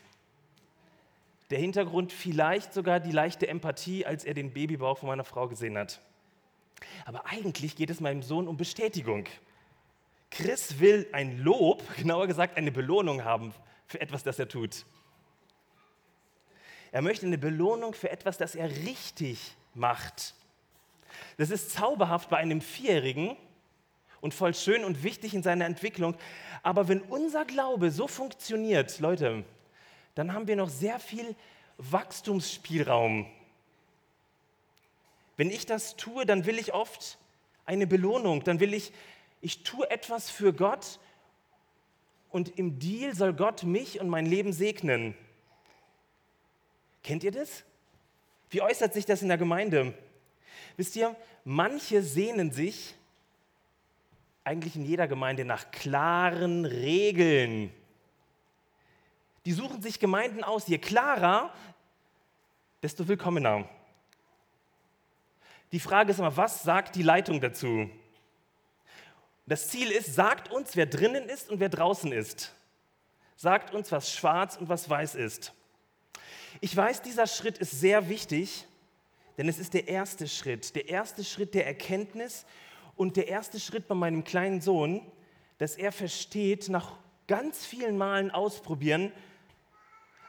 Der 1.53 1.59
Hintergrund 1.59 2.11
vielleicht 2.11 2.73
sogar 2.73 2.99
die 2.99 3.11
leichte 3.11 3.47
Empathie, 3.47 4.07
als 4.07 4.25
er 4.25 4.33
den 4.33 4.53
Babybauch 4.53 4.97
von 4.97 5.09
meiner 5.09 5.23
Frau 5.23 5.47
gesehen 5.47 5.77
hat. 5.77 6.01
Aber 7.05 7.27
eigentlich 7.27 7.75
geht 7.75 7.91
es 7.91 7.99
meinem 7.99 8.23
Sohn 8.23 8.47
um 8.47 8.57
Bestätigung. 8.57 9.25
Chris 10.31 10.79
will 10.79 11.07
ein 11.11 11.43
Lob, 11.43 11.83
genauer 11.95 12.25
gesagt 12.25 12.57
eine 12.57 12.71
Belohnung 12.71 13.23
haben 13.23 13.53
für 13.85 14.01
etwas, 14.01 14.23
das 14.23 14.39
er 14.39 14.47
tut. 14.47 14.83
Er 16.91 17.03
möchte 17.03 17.27
eine 17.27 17.37
Belohnung 17.37 17.93
für 17.93 18.09
etwas, 18.09 18.39
das 18.39 18.55
er 18.55 18.71
richtig 18.71 19.55
macht. 19.75 20.33
Das 21.37 21.51
ist 21.51 21.69
zauberhaft 21.69 22.31
bei 22.31 22.37
einem 22.37 22.61
Vierjährigen 22.61 23.37
und 24.21 24.33
voll 24.33 24.55
schön 24.55 24.83
und 24.83 25.03
wichtig 25.03 25.35
in 25.35 25.43
seiner 25.43 25.65
Entwicklung. 25.65 26.15
Aber 26.63 26.87
wenn 26.87 27.01
unser 27.01 27.45
Glaube 27.45 27.91
so 27.91 28.07
funktioniert, 28.07 28.99
Leute, 28.99 29.45
dann 30.15 30.33
haben 30.33 30.47
wir 30.47 30.55
noch 30.55 30.69
sehr 30.69 30.99
viel 30.99 31.35
Wachstumsspielraum. 31.77 33.25
Wenn 35.37 35.49
ich 35.49 35.65
das 35.65 35.95
tue, 35.95 36.25
dann 36.25 36.45
will 36.45 36.59
ich 36.59 36.73
oft 36.73 37.17
eine 37.65 37.87
Belohnung, 37.87 38.43
dann 38.43 38.59
will 38.59 38.73
ich, 38.73 38.91
ich 39.41 39.63
tue 39.63 39.89
etwas 39.89 40.29
für 40.29 40.53
Gott 40.53 40.99
und 42.29 42.57
im 42.57 42.79
Deal 42.79 43.15
soll 43.15 43.33
Gott 43.33 43.63
mich 43.63 43.99
und 43.99 44.09
mein 44.09 44.25
Leben 44.25 44.53
segnen. 44.53 45.15
Kennt 47.03 47.23
ihr 47.23 47.31
das? 47.31 47.63
Wie 48.49 48.61
äußert 48.61 48.93
sich 48.93 49.05
das 49.05 49.21
in 49.21 49.27
der 49.27 49.37
Gemeinde? 49.37 49.93
Wisst 50.77 50.95
ihr, 50.95 51.15
manche 51.43 52.01
sehnen 52.03 52.51
sich 52.51 52.95
eigentlich 54.43 54.75
in 54.75 54.85
jeder 54.85 55.07
Gemeinde 55.07 55.45
nach 55.45 55.71
klaren 55.71 56.65
Regeln. 56.65 57.71
Die 59.45 59.51
suchen 59.51 59.81
sich 59.81 59.99
Gemeinden 59.99 60.43
aus, 60.43 60.67
je 60.67 60.77
klarer, 60.77 61.53
desto 62.81 63.07
willkommener. 63.07 63.67
Die 65.71 65.79
Frage 65.79 66.11
ist 66.11 66.19
immer, 66.19 66.37
was 66.37 66.63
sagt 66.63 66.95
die 66.95 67.03
Leitung 67.03 67.41
dazu? 67.41 67.89
Das 69.45 69.67
Ziel 69.67 69.91
ist, 69.91 70.15
sagt 70.15 70.51
uns, 70.51 70.75
wer 70.75 70.85
drinnen 70.85 71.27
ist 71.27 71.49
und 71.49 71.59
wer 71.59 71.69
draußen 71.69 72.11
ist. 72.13 72.53
Sagt 73.35 73.73
uns, 73.73 73.91
was 73.91 74.13
schwarz 74.13 74.55
und 74.55 74.69
was 74.69 74.89
weiß 74.89 75.15
ist. 75.15 75.53
Ich 76.61 76.75
weiß, 76.75 77.01
dieser 77.01 77.27
Schritt 77.27 77.57
ist 77.57 77.71
sehr 77.71 78.07
wichtig, 78.07 78.67
denn 79.37 79.49
es 79.49 79.59
ist 79.59 79.73
der 79.73 79.87
erste 79.89 80.27
Schritt, 80.27 80.75
der 80.75 80.87
erste 80.87 81.23
Schritt 81.23 81.53
der 81.53 81.65
Erkenntnis 81.65 82.45
und 82.95 83.17
der 83.17 83.27
erste 83.27 83.59
Schritt 83.59 83.87
bei 83.87 83.95
meinem 83.95 84.23
kleinen 84.23 84.61
Sohn, 84.61 85.01
dass 85.57 85.75
er 85.75 85.91
versteht, 85.91 86.69
nach 86.69 86.93
ganz 87.27 87.65
vielen 87.65 87.97
Malen 87.97 88.31
ausprobieren, 88.31 89.11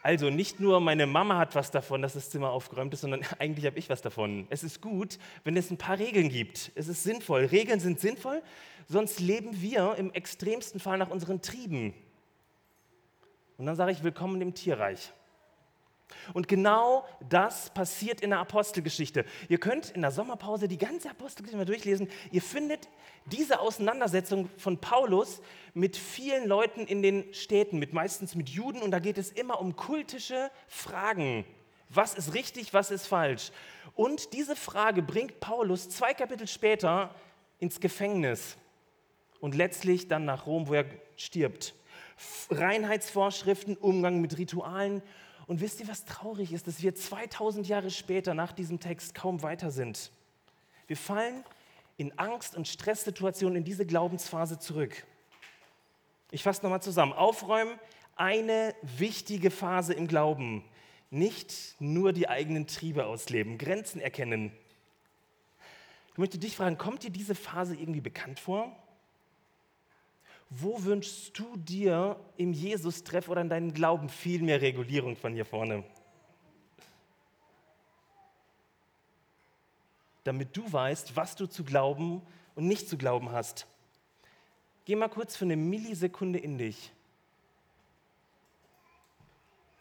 also 0.04 0.28
nicht 0.28 0.60
nur 0.60 0.80
meine 0.80 1.06
Mama 1.06 1.38
hat 1.38 1.54
was 1.54 1.70
davon, 1.70 2.02
dass 2.02 2.12
das 2.12 2.28
Zimmer 2.28 2.50
aufgeräumt 2.50 2.92
ist, 2.92 3.00
sondern 3.00 3.22
eigentlich 3.38 3.64
habe 3.64 3.78
ich 3.78 3.88
was 3.88 4.02
davon. 4.02 4.46
Es 4.50 4.62
ist 4.62 4.82
gut, 4.82 5.18
wenn 5.44 5.56
es 5.56 5.70
ein 5.70 5.78
paar 5.78 5.98
Regeln 5.98 6.28
gibt. 6.28 6.72
Es 6.74 6.88
ist 6.88 7.02
sinnvoll. 7.02 7.46
Regeln 7.46 7.80
sind 7.80 7.98
sinnvoll, 7.98 8.42
sonst 8.86 9.18
leben 9.18 9.62
wir 9.62 9.94
im 9.96 10.12
extremsten 10.12 10.78
Fall 10.78 10.98
nach 10.98 11.08
unseren 11.08 11.40
Trieben. 11.40 11.94
Und 13.56 13.64
dann 13.64 13.76
sage 13.76 13.92
ich, 13.92 14.04
willkommen 14.04 14.42
im 14.42 14.52
Tierreich. 14.52 15.10
Und 16.32 16.48
genau 16.48 17.06
das 17.28 17.70
passiert 17.70 18.20
in 18.20 18.30
der 18.30 18.38
Apostelgeschichte. 18.40 19.24
Ihr 19.48 19.58
könnt 19.58 19.90
in 19.90 20.02
der 20.02 20.10
Sommerpause 20.10 20.68
die 20.68 20.78
ganze 20.78 21.10
Apostelgeschichte 21.10 21.56
mal 21.56 21.64
durchlesen. 21.64 22.08
Ihr 22.30 22.42
findet 22.42 22.88
diese 23.26 23.60
Auseinandersetzung 23.60 24.48
von 24.56 24.78
Paulus 24.78 25.40
mit 25.74 25.96
vielen 25.96 26.46
Leuten 26.46 26.86
in 26.86 27.02
den 27.02 27.32
Städten, 27.34 27.78
mit 27.78 27.92
meistens 27.92 28.34
mit 28.34 28.48
Juden. 28.48 28.82
Und 28.82 28.90
da 28.90 28.98
geht 28.98 29.18
es 29.18 29.30
immer 29.30 29.60
um 29.60 29.76
kultische 29.76 30.50
Fragen. 30.68 31.44
Was 31.88 32.14
ist 32.14 32.34
richtig, 32.34 32.74
was 32.74 32.90
ist 32.90 33.06
falsch? 33.06 33.52
Und 33.94 34.32
diese 34.32 34.56
Frage 34.56 35.02
bringt 35.02 35.40
Paulus 35.40 35.88
zwei 35.88 36.14
Kapitel 36.14 36.48
später 36.48 37.14
ins 37.60 37.80
Gefängnis 37.80 38.56
und 39.40 39.54
letztlich 39.54 40.08
dann 40.08 40.24
nach 40.24 40.46
Rom, 40.46 40.68
wo 40.68 40.74
er 40.74 40.86
stirbt. 41.16 41.74
Reinheitsvorschriften, 42.50 43.76
Umgang 43.76 44.20
mit 44.20 44.38
Ritualen 44.38 45.02
und 45.46 45.60
wisst 45.60 45.80
ihr, 45.80 45.88
was 45.88 46.04
traurig 46.04 46.52
ist, 46.52 46.66
dass 46.66 46.82
wir 46.82 46.94
2000 46.94 47.68
Jahre 47.68 47.90
später 47.90 48.34
nach 48.34 48.52
diesem 48.52 48.80
Text 48.80 49.14
kaum 49.14 49.42
weiter 49.42 49.70
sind. 49.70 50.10
Wir 50.86 50.96
fallen 50.96 51.44
in 51.96 52.18
Angst- 52.18 52.56
und 52.56 52.68
Stresssituationen 52.68 53.56
in 53.56 53.64
diese 53.64 53.86
Glaubensphase 53.86 54.58
zurück. 54.58 55.04
Ich 56.30 56.42
fasse 56.42 56.62
nochmal 56.62 56.82
zusammen. 56.82 57.12
Aufräumen, 57.12 57.78
eine 58.16 58.74
wichtige 58.82 59.50
Phase 59.50 59.94
im 59.94 60.08
Glauben. 60.08 60.64
Nicht 61.10 61.76
nur 61.78 62.12
die 62.12 62.28
eigenen 62.28 62.66
Triebe 62.66 63.06
ausleben, 63.06 63.58
Grenzen 63.58 64.00
erkennen. 64.00 64.52
Ich 66.12 66.18
möchte 66.18 66.38
dich 66.38 66.56
fragen, 66.56 66.78
kommt 66.78 67.02
dir 67.02 67.10
diese 67.10 67.34
Phase 67.34 67.76
irgendwie 67.76 68.00
bekannt 68.00 68.40
vor? 68.40 68.74
Wo 70.56 70.84
wünschst 70.84 71.36
du 71.36 71.56
dir 71.56 72.16
im 72.36 72.52
Jesus-Treff 72.52 73.28
oder 73.28 73.40
in 73.40 73.48
deinem 73.48 73.74
Glauben 73.74 74.08
viel 74.08 74.40
mehr 74.40 74.60
Regulierung 74.60 75.16
von 75.16 75.32
hier 75.32 75.44
vorne? 75.44 75.82
Damit 80.22 80.56
du 80.56 80.72
weißt, 80.72 81.16
was 81.16 81.34
du 81.34 81.46
zu 81.46 81.64
glauben 81.64 82.22
und 82.54 82.68
nicht 82.68 82.88
zu 82.88 82.96
glauben 82.96 83.32
hast. 83.32 83.66
Geh 84.84 84.94
mal 84.94 85.08
kurz 85.08 85.34
für 85.34 85.44
eine 85.44 85.56
Millisekunde 85.56 86.38
in 86.38 86.56
dich. 86.56 86.92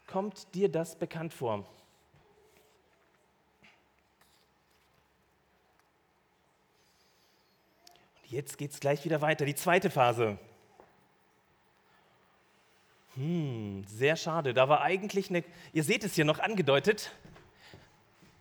Kommt 0.08 0.52
dir 0.56 0.68
das 0.68 0.96
bekannt 0.96 1.32
vor? 1.32 1.54
Und 1.54 1.66
jetzt 8.28 8.58
geht 8.58 8.72
es 8.72 8.80
gleich 8.80 9.04
wieder 9.04 9.20
weiter. 9.20 9.44
Die 9.44 9.54
zweite 9.54 9.88
Phase. 9.88 10.36
Hm, 13.14 13.84
sehr 13.86 14.16
schade. 14.16 14.54
Da 14.54 14.68
war 14.68 14.80
eigentlich 14.80 15.30
eine, 15.30 15.44
ihr 15.72 15.84
seht 15.84 16.04
es 16.04 16.14
hier 16.14 16.24
noch 16.24 16.40
angedeutet, 16.40 17.12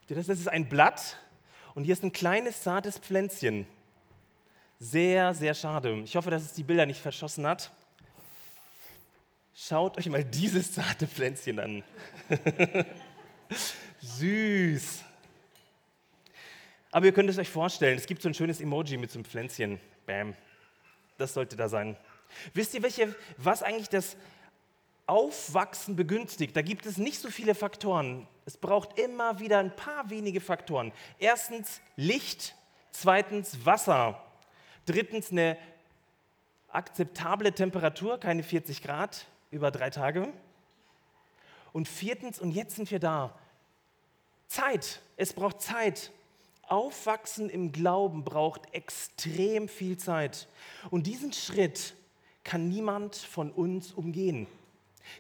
das 0.08 0.30
ist 0.30 0.48
ein 0.48 0.70
Blatt 0.70 1.18
und 1.76 1.86
hier 1.86 1.94
ist 1.94 2.04
ein 2.04 2.12
kleines 2.12 2.62
zartes 2.62 2.98
Pflänzchen. 3.00 3.66
Sehr, 4.80 5.34
sehr 5.34 5.54
schade. 5.54 6.02
Ich 6.04 6.16
hoffe, 6.16 6.30
dass 6.30 6.44
es 6.44 6.54
die 6.54 6.64
Bilder 6.64 6.86
nicht 6.86 7.02
verschossen 7.02 7.48
hat. 7.48 7.72
Schaut 9.56 9.98
euch 9.98 10.10
mal 10.10 10.24
dieses 10.24 10.74
zarte 10.74 11.08
Pflänzchen 11.08 11.60
an. 11.60 11.84
Süß. 14.02 15.04
Aber 16.92 17.06
ihr 17.06 17.14
könnt 17.14 17.30
es 17.30 17.38
euch 17.38 17.50
vorstellen, 17.50 17.98
es 17.98 18.06
gibt 18.06 18.22
so 18.22 18.30
ein 18.30 18.34
schönes 18.34 18.60
Emoji 18.60 18.98
mit 18.98 19.12
so 19.12 19.20
einem 19.20 19.26
Pflänzchen. 19.26 19.80
Bam. 20.06 20.36
Das 21.18 21.34
sollte 21.34 21.56
da 21.56 21.70
sein. 21.70 21.96
Wisst 22.54 22.74
ihr, 22.74 22.84
welche, 22.84 23.16
was 23.38 23.64
eigentlich 23.64 23.90
das 23.90 24.18
Aufwachsen 25.06 25.96
begünstigt? 25.96 26.56
Da 26.56 26.62
gibt 26.62 26.86
es 26.86 26.98
nicht 26.98 27.20
so 27.20 27.30
viele 27.30 27.56
Faktoren. 27.56 28.28
Es 28.46 28.58
braucht 28.58 29.00
immer 29.00 29.40
wieder 29.40 29.60
ein 29.60 29.76
paar 29.76 30.10
wenige 30.10 30.42
Faktoren. 30.42 30.92
Erstens 31.20 31.82
Licht, 31.96 32.56
zweitens 32.92 33.66
Wasser, 33.66 34.22
drittens 34.86 35.32
eine 35.32 35.58
akzeptable 36.70 37.54
Temperatur, 37.54 38.20
keine 38.20 38.44
40 38.44 38.82
Grad, 38.82 39.28
über 39.52 39.72
drei 39.72 39.90
Tage. 39.90 40.34
Und 41.72 41.88
viertens, 41.88 42.40
und 42.40 42.52
jetzt 42.52 42.76
sind 42.76 42.92
wir 42.92 43.00
da, 43.00 43.34
Zeit. 44.48 45.02
Es 45.18 45.34
braucht 45.34 45.62
Zeit. 45.62 46.12
Aufwachsen 46.68 47.50
im 47.50 47.72
Glauben 47.72 48.24
braucht 48.24 48.74
extrem 48.74 49.68
viel 49.68 49.98
Zeit. 49.98 50.48
Und 50.92 51.08
diesen 51.08 51.34
Schritt 51.34 51.94
kann 52.44 52.70
niemand 52.70 53.16
von 53.16 53.52
uns 53.52 53.92
umgehen. 53.92 54.48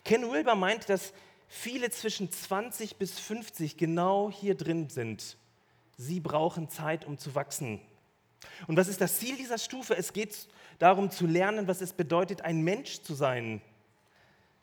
Ken 0.03 0.29
Wilber 0.31 0.55
meint, 0.55 0.89
dass 0.89 1.13
viele 1.47 1.89
zwischen 1.89 2.31
20 2.31 2.97
bis 2.97 3.19
50 3.19 3.77
genau 3.77 4.31
hier 4.31 4.55
drin 4.55 4.89
sind. 4.89 5.37
Sie 5.97 6.19
brauchen 6.19 6.69
Zeit, 6.69 7.05
um 7.05 7.17
zu 7.17 7.35
wachsen. 7.35 7.79
Und 8.67 8.77
was 8.77 8.87
ist 8.87 9.01
das 9.01 9.19
Ziel 9.19 9.37
dieser 9.37 9.57
Stufe? 9.57 9.95
Es 9.95 10.13
geht 10.13 10.47
darum 10.79 11.11
zu 11.11 11.27
lernen, 11.27 11.67
was 11.67 11.81
es 11.81 11.93
bedeutet, 11.93 12.41
ein 12.41 12.61
Mensch 12.61 13.01
zu 13.01 13.13
sein 13.13 13.61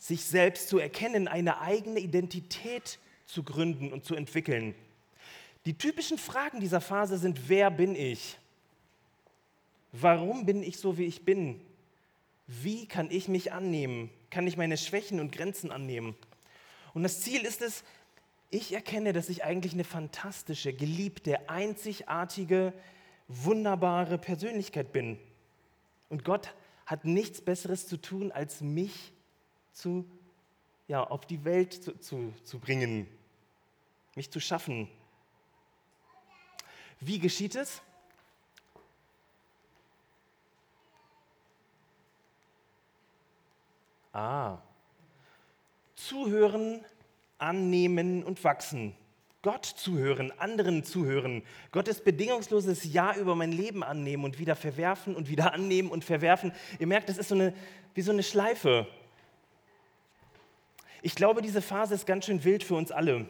sich 0.01 0.25
selbst 0.25 0.69
zu 0.69 0.79
erkennen, 0.79 1.29
eine 1.29 1.61
eigene 1.61 2.01
Identität 2.01 2.99
zu 3.27 3.43
gründen 3.45 3.93
und 3.93 4.05
zu 4.05 4.15
entwickeln. 4.15 4.75
Die 5.67 5.77
typischen 5.77 6.17
Fragen 6.17 6.59
dieser 6.59 6.81
Phase 6.81 7.19
sind, 7.19 7.49
wer 7.49 7.71
bin 7.71 7.95
ich? 7.95 8.39
Warum 9.93 10.47
bin 10.47 10.63
ich 10.63 10.79
so, 10.79 10.97
wie 10.97 11.05
ich 11.05 11.25
bin? 11.25 11.61
Wie 12.47 12.87
kann 12.87 13.11
ich 13.11 13.29
mich 13.29 13.53
annehmen? 13.53 14.11
Kann 14.31 14.47
ich 14.47 14.57
meine 14.57 14.77
Schwächen 14.77 15.21
und 15.21 15.33
Grenzen 15.33 15.73
annehmen? 15.73 16.17
Und 16.95 17.03
das 17.03 17.21
Ziel 17.21 17.45
ist 17.45 17.63
es, 17.63 17.85
ich 18.51 18.73
erkenne, 18.73 19.13
dass 19.13 19.29
ich 19.29 19.45
eigentlich 19.45 19.75
eine 19.75 19.85
fantastische, 19.85 20.73
geliebte, 20.73 21.49
einzigartige, 21.49 22.73
wunderbare 23.29 24.19
Persönlichkeit 24.19 24.93
bin. 24.93 25.19
Und 26.09 26.25
Gott 26.25 26.53
hat 26.87 27.05
nichts 27.05 27.41
Besseres 27.41 27.87
zu 27.87 27.97
tun, 27.97 28.33
als 28.33 28.61
mich 28.61 29.13
zu, 29.73 30.05
ja, 30.89 31.05
auf 31.05 31.25
die 31.27 31.45
Welt 31.45 31.73
zu, 31.73 31.99
zu, 32.01 32.35
zu 32.43 32.59
bringen, 32.59 33.07
mich 34.17 34.31
zu 34.31 34.41
schaffen. 34.41 34.89
Wie 36.99 37.21
geschieht 37.21 37.55
es? 37.55 37.83
Ah, 44.13 44.59
zuhören, 45.95 46.85
annehmen 47.39 48.25
und 48.25 48.43
wachsen. 48.45 48.95
Gott 49.43 49.65
zuhören, 49.65 50.33
anderen 50.39 50.85
zuhören, 50.85 51.43
Gottes 51.73 52.03
bedingungsloses 52.03 52.93
Ja 52.93 53.17
über 53.17 53.35
mein 53.35 53.53
Leben 53.53 53.83
annehmen 53.83 54.25
und 54.25 54.39
wieder 54.39 54.55
verwerfen 54.55 55.17
und 55.17 55.31
wieder 55.31 55.55
annehmen 55.55 55.91
und 55.91 56.05
verwerfen. 56.05 56.53
Ihr 56.79 56.87
merkt, 56.87 57.09
das 57.09 57.17
ist 57.17 57.29
so 57.29 57.35
eine, 57.35 57.55
wie 57.95 58.03
so 58.03 58.13
eine 58.13 58.23
Schleife. 58.23 58.87
Ich 61.01 61.15
glaube, 61.15 61.41
diese 61.41 61.63
Phase 61.63 61.95
ist 61.95 62.07
ganz 62.07 62.27
schön 62.27 62.45
wild 62.45 62.63
für 62.63 62.75
uns 62.75 62.93
alle. 62.93 63.27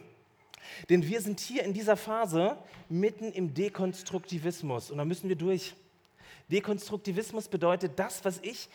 Denn 0.89 1.07
wir 1.07 1.21
sind 1.21 1.39
hier 1.39 1.63
in 1.63 1.73
dieser 1.73 1.95
Phase 1.95 2.57
mitten 2.89 3.31
im 3.31 3.53
Dekonstruktivismus 3.53 4.91
und 4.91 4.97
da 4.97 5.05
müssen 5.05 5.29
wir 5.29 5.37
durch. 5.37 5.75
Dekonstruktivismus 6.49 7.47
bedeutet 7.47 7.97
das, 7.97 8.25
was 8.25 8.39
ich 8.41 8.67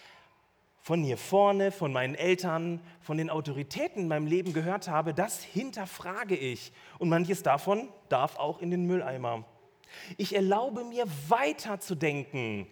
von 0.87 1.03
hier 1.03 1.16
vorne, 1.16 1.72
von 1.72 1.92
meinen 1.92 2.14
Eltern, 2.14 2.81
von 3.01 3.18
den 3.18 3.29
Autoritäten 3.29 4.03
in 4.03 4.09
meinem 4.09 4.29
Leben 4.29 4.53
gehört 4.53 4.87
habe, 4.87 5.14
das 5.14 5.42
hinterfrage 5.42 6.37
ich. 6.37 6.70
Und 7.01 7.09
manches 7.09 7.42
davon 7.42 7.88
darf 8.09 8.37
auch 8.37 8.61
in 8.61 8.70
den 8.70 8.87
Mülleimer. 8.87 9.44
Ich 10.16 10.37
erlaube 10.37 10.85
mir 10.85 11.07
weiterzudenken 11.27 12.68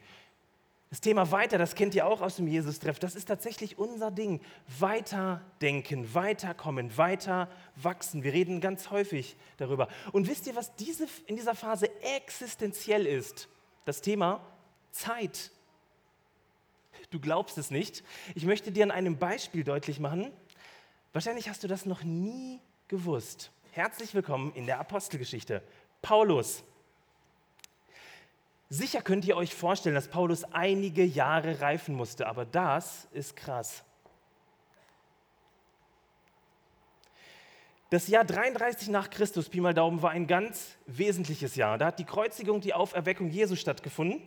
das 0.91 1.01
Thema 1.01 1.33
weiter, 1.33 1.59
das 1.59 1.75
kennt 1.75 1.97
ihr 1.97 2.07
auch 2.07 2.21
aus 2.21 2.37
dem 2.37 2.47
Jesus-Treff, 2.47 3.01
das 3.01 3.17
ist 3.17 3.25
tatsächlich 3.25 3.79
unser 3.81 4.13
Ding. 4.13 4.41
Weiterdenken, 4.79 6.15
weiterkommen, 6.15 6.97
weiter 6.97 7.49
wachsen. 7.75 8.23
Wir 8.23 8.33
reden 8.33 8.61
ganz 8.61 8.91
häufig 8.93 9.37
darüber. 9.57 9.89
Und 10.13 10.29
wisst 10.29 10.47
ihr, 10.47 10.55
was 10.55 10.77
diese, 10.77 11.09
in 11.27 11.35
dieser 11.35 11.57
Phase 11.57 11.91
existenziell 12.17 13.07
ist? 13.09 13.49
Das 13.85 14.03
Thema 14.03 14.41
Zeit. 14.93 15.51
Du 17.15 17.21
glaubst 17.21 17.59
es 17.59 17.71
nicht. 17.71 18.03
Ich 18.35 18.45
möchte 18.45 18.73
dir 18.73 18.83
an 18.83 18.91
einem 18.91 19.19
Beispiel 19.19 19.63
deutlich 19.63 20.01
machen. 20.01 20.33
Wahrscheinlich 21.13 21.49
hast 21.49 21.63
du 21.63 21.69
das 21.69 21.87
noch 21.87 22.03
nie 22.03 22.59
gewusst. 22.89 23.53
Herzlich 23.71 24.15
willkommen 24.15 24.53
in 24.57 24.67
der 24.67 24.81
Apostelgeschichte. 24.81 25.63
Paulus, 26.03 26.65
Sicher 28.69 29.01
könnt 29.01 29.25
ihr 29.27 29.37
euch 29.37 29.55
vorstellen, 29.55 29.95
dass 29.95 30.09
Paulus 30.09 30.43
einige 30.43 31.05
Jahre 31.05 31.61
reifen 31.61 31.95
musste, 31.95 32.27
aber 32.27 32.45
das 32.45 33.07
ist 33.13 33.37
krass. 33.37 33.85
Das 37.91 38.09
Jahr 38.09 38.25
33 38.25 38.89
nach 38.89 39.09
Christus, 39.09 39.49
Pi 39.49 39.61
mal 39.61 39.73
Daumen, 39.73 40.03
war 40.03 40.11
ein 40.11 40.27
ganz 40.27 40.79
wesentliches 40.87 41.55
Jahr. 41.55 41.79
Da 41.79 41.87
hat 41.87 42.01
die 42.01 42.05
Kreuzigung, 42.05 42.61
die 42.61 42.75
Auferweckung 42.75 43.31
Jesu 43.31 43.55
stattgefunden, 43.55 44.21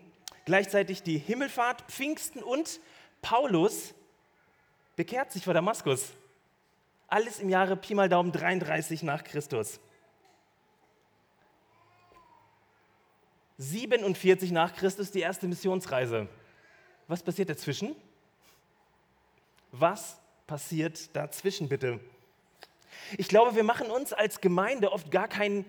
gleichzeitig 0.47 1.03
die 1.03 1.17
Himmelfahrt, 1.17 1.83
Pfingsten 1.91 2.41
und 2.41 2.79
Paulus 3.21 3.93
bekehrt 4.95 5.29
sich 5.33 5.43
vor 5.43 5.53
Damaskus. 5.53 6.13
Alles 7.09 7.41
im 7.41 7.49
Jahre 7.49 7.75
Pi 7.75 7.93
mal 7.93 8.07
Daumen 8.07 8.31
33 8.31 9.03
nach 9.03 9.25
Christus. 9.25 9.81
47 13.57 14.51
nach 14.51 14.73
Christus 14.73 15.11
die 15.11 15.19
erste 15.19 15.49
Missionsreise. 15.49 16.29
Was 17.09 17.21
passiert 17.21 17.49
dazwischen? 17.49 17.93
Was 19.73 20.17
passiert 20.47 21.13
dazwischen 21.13 21.67
bitte? 21.67 21.99
Ich 23.17 23.27
glaube, 23.27 23.53
wir 23.55 23.63
machen 23.65 23.87
uns 23.91 24.13
als 24.13 24.39
Gemeinde 24.39 24.93
oft 24.93 25.11
gar 25.11 25.27
keinen 25.27 25.65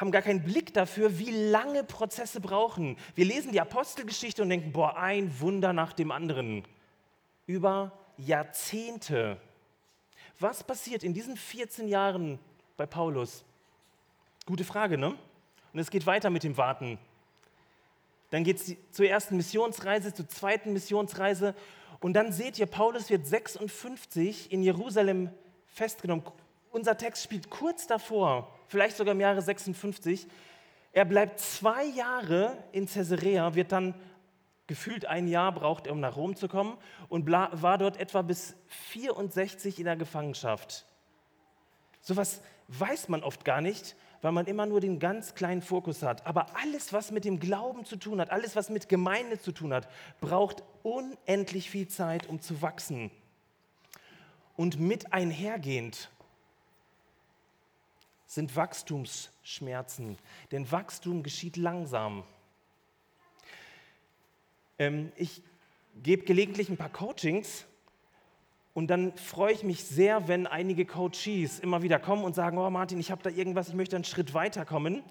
haben 0.00 0.12
gar 0.12 0.22
keinen 0.22 0.42
Blick 0.42 0.72
dafür, 0.72 1.18
wie 1.18 1.30
lange 1.30 1.84
Prozesse 1.84 2.40
brauchen. 2.40 2.96
Wir 3.14 3.26
lesen 3.26 3.52
die 3.52 3.60
Apostelgeschichte 3.60 4.40
und 4.40 4.48
denken, 4.48 4.72
boah, 4.72 4.96
ein 4.96 5.40
Wunder 5.40 5.74
nach 5.74 5.92
dem 5.92 6.10
anderen. 6.10 6.64
Über 7.46 7.92
Jahrzehnte. 8.16 9.38
Was 10.38 10.64
passiert 10.64 11.04
in 11.04 11.12
diesen 11.12 11.36
14 11.36 11.86
Jahren 11.86 12.38
bei 12.78 12.86
Paulus? 12.86 13.44
Gute 14.46 14.64
Frage, 14.64 14.96
ne? 14.96 15.18
Und 15.74 15.78
es 15.78 15.90
geht 15.90 16.06
weiter 16.06 16.30
mit 16.30 16.44
dem 16.44 16.56
Warten. 16.56 16.98
Dann 18.30 18.42
geht 18.42 18.56
es 18.56 18.76
zur 18.92 19.06
ersten 19.06 19.36
Missionsreise, 19.36 20.14
zur 20.14 20.28
zweiten 20.28 20.72
Missionsreise. 20.72 21.54
Und 22.00 22.14
dann 22.14 22.32
seht 22.32 22.58
ihr, 22.58 22.66
Paulus 22.66 23.10
wird 23.10 23.26
56 23.26 24.50
in 24.50 24.62
Jerusalem 24.62 25.28
festgenommen. 25.66 26.24
Unser 26.70 26.96
Text 26.96 27.22
spielt 27.22 27.50
kurz 27.50 27.86
davor, 27.86 28.50
vielleicht 28.70 28.96
sogar 28.96 29.12
im 29.12 29.20
Jahre 29.20 29.42
56. 29.42 30.28
Er 30.92 31.04
bleibt 31.04 31.40
zwei 31.40 31.84
Jahre 31.84 32.56
in 32.72 32.86
Caesarea, 32.86 33.54
wird 33.54 33.72
dann 33.72 33.94
gefühlt 34.66 35.04
ein 35.06 35.26
Jahr 35.26 35.52
braucht 35.52 35.88
er, 35.88 35.92
um 35.92 36.00
nach 36.00 36.16
Rom 36.16 36.36
zu 36.36 36.46
kommen 36.46 36.78
und 37.08 37.28
war 37.28 37.78
dort 37.78 37.96
etwa 37.96 38.22
bis 38.22 38.54
64 38.68 39.80
in 39.80 39.86
der 39.86 39.96
Gefangenschaft. 39.96 40.86
Sowas 42.00 42.40
weiß 42.68 43.08
man 43.08 43.24
oft 43.24 43.44
gar 43.44 43.60
nicht, 43.60 43.96
weil 44.22 44.30
man 44.30 44.46
immer 44.46 44.66
nur 44.66 44.80
den 44.80 45.00
ganz 45.00 45.34
kleinen 45.34 45.62
Fokus 45.62 46.02
hat. 46.04 46.24
Aber 46.24 46.46
alles, 46.56 46.92
was 46.92 47.10
mit 47.10 47.24
dem 47.24 47.40
Glauben 47.40 47.84
zu 47.84 47.96
tun 47.96 48.20
hat, 48.20 48.30
alles, 48.30 48.54
was 48.54 48.70
mit 48.70 48.88
Gemeinde 48.88 49.40
zu 49.40 49.50
tun 49.50 49.72
hat, 49.72 49.88
braucht 50.20 50.62
unendlich 50.84 51.68
viel 51.68 51.88
Zeit, 51.88 52.28
um 52.28 52.40
zu 52.40 52.62
wachsen. 52.62 53.10
Und 54.56 54.78
mit 54.78 55.12
einhergehend 55.12 56.10
sind 58.30 58.54
Wachstumsschmerzen, 58.54 60.16
denn 60.52 60.70
Wachstum 60.70 61.24
geschieht 61.24 61.56
langsam. 61.56 62.22
Ähm, 64.78 65.10
ich 65.16 65.42
gebe 66.00 66.24
gelegentlich 66.24 66.68
ein 66.68 66.76
paar 66.76 66.92
Coachings 66.92 67.64
und 68.72 68.86
dann 68.86 69.16
freue 69.16 69.52
ich 69.52 69.64
mich 69.64 69.84
sehr, 69.84 70.28
wenn 70.28 70.46
einige 70.46 70.86
Coaches 70.86 71.58
immer 71.58 71.82
wieder 71.82 71.98
kommen 71.98 72.22
und 72.22 72.36
sagen, 72.36 72.56
oh 72.58 72.70
Martin, 72.70 73.00
ich 73.00 73.10
habe 73.10 73.20
da 73.20 73.30
irgendwas, 73.30 73.70
ich 73.70 73.74
möchte 73.74 73.96
einen 73.96 74.04
Schritt 74.04 74.32
weiterkommen. 74.32 75.02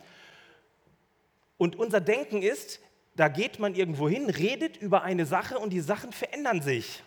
Und 1.57 1.75
unser 1.75 1.99
Denken 1.99 2.41
ist, 2.41 2.79
da 3.17 3.27
geht 3.27 3.59
man 3.59 3.75
irgendwo 3.75 4.07
hin, 4.07 4.29
redet 4.29 4.77
über 4.77 5.03
eine 5.03 5.25
Sache 5.25 5.59
und 5.59 5.71
die 5.71 5.81
Sachen 5.81 6.13
verändern 6.13 6.61
sich. 6.61 7.03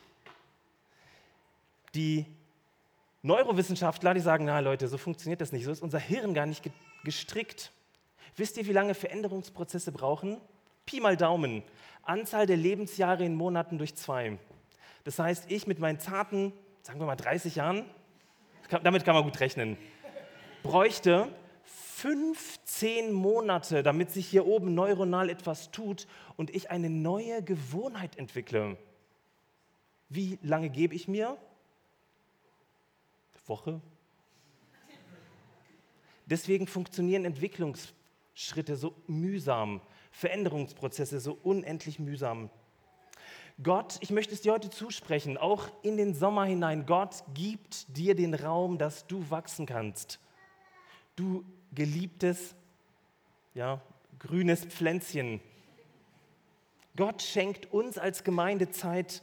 Die 1.95 2.27
Neurowissenschaftler, 3.23 4.15
die 4.15 4.21
sagen, 4.21 4.47
na 4.47 4.59
Leute, 4.59 4.89
so 4.89 4.99
funktioniert 4.99 5.41
das 5.41 5.53
nicht, 5.53 5.65
so 5.65 5.71
ist 5.71 5.83
unser 5.83 6.01
Hirn 6.01 6.35
gar 6.35 6.47
nicht 6.47 6.69
gestrickt. 7.05 7.73
Wisst 8.37 8.57
ihr, 8.57 8.67
wie 8.67 8.73
lange 8.73 8.95
Veränderungsprozesse 8.95 9.93
brauchen? 9.93 10.41
Pi 10.87 11.01
mal 11.01 11.17
Daumen. 11.17 11.63
Anzahl 12.03 12.47
der 12.47 12.57
Lebensjahre 12.57 13.25
in 13.25 13.37
Monaten 13.37 13.79
durch 13.79 13.95
zwei. 13.95 14.39
Das 15.05 15.19
heißt, 15.19 15.51
ich 15.51 15.67
mit 15.67 15.79
meinen 15.79 16.01
zarten, 16.01 16.53
sagen 16.83 16.99
wir 16.99 17.07
mal 17.07 17.17
30 17.17 17.55
Jahren, 17.55 17.85
damit 18.83 19.05
kann 19.05 19.15
man 19.15 19.25
gut 19.25 19.39
rechnen, 19.39 19.77
bräuchte 20.63 21.29
15 21.65 23.13
Monate, 23.13 23.85
damit 23.85 24.11
sich 24.11 24.27
hier 24.27 24.47
oben 24.47 24.75
neuronal 24.75 25.31
etwas 25.31 25.71
tut 25.71 26.09
und 26.37 26.51
ich 26.51 26.71
eine 26.73 26.91
neue 26.91 27.43
Gewohnheit 27.45 28.19
entwickle. 28.19 28.77
Wie 30.09 30.39
lange 30.43 30.69
gebe 30.71 30.97
ich 30.97 31.07
mir? 31.07 31.37
Woche? 33.47 33.81
Deswegen 36.27 36.67
funktionieren 36.67 37.25
Entwicklungsschritte 37.25 38.77
so 38.77 38.95
mühsam, 39.07 39.81
Veränderungsprozesse 40.13 41.21
so 41.21 41.39
unendlich 41.43 41.99
mühsam. 41.99 42.51
Gott, 43.63 43.99
ich 44.01 44.11
möchte 44.11 44.35
es 44.35 44.41
dir 44.41 44.53
heute 44.53 44.71
zusprechen, 44.71 45.37
auch 45.37 45.69
in 45.83 45.97
den 45.97 46.15
Sommer 46.15 46.45
hinein, 46.45 46.87
Gott 46.87 47.23
gibt 47.35 47.97
dir 47.97 48.15
den 48.15 48.35
Raum, 48.35 48.79
dass 48.79 49.07
du 49.07 49.29
wachsen 49.31 49.67
kannst. 49.67 50.19
Du 51.17 51.45
geliebtes, 51.73 52.55
ja, 53.55 53.83
grünes 54.19 54.65
Pflänzchen. 54.65 55.41
Gott 56.97 57.23
schenkt 57.23 57.73
uns 57.73 57.99
als 57.99 58.25
Gemeinde 58.25 58.71
Zeit. 58.71 59.23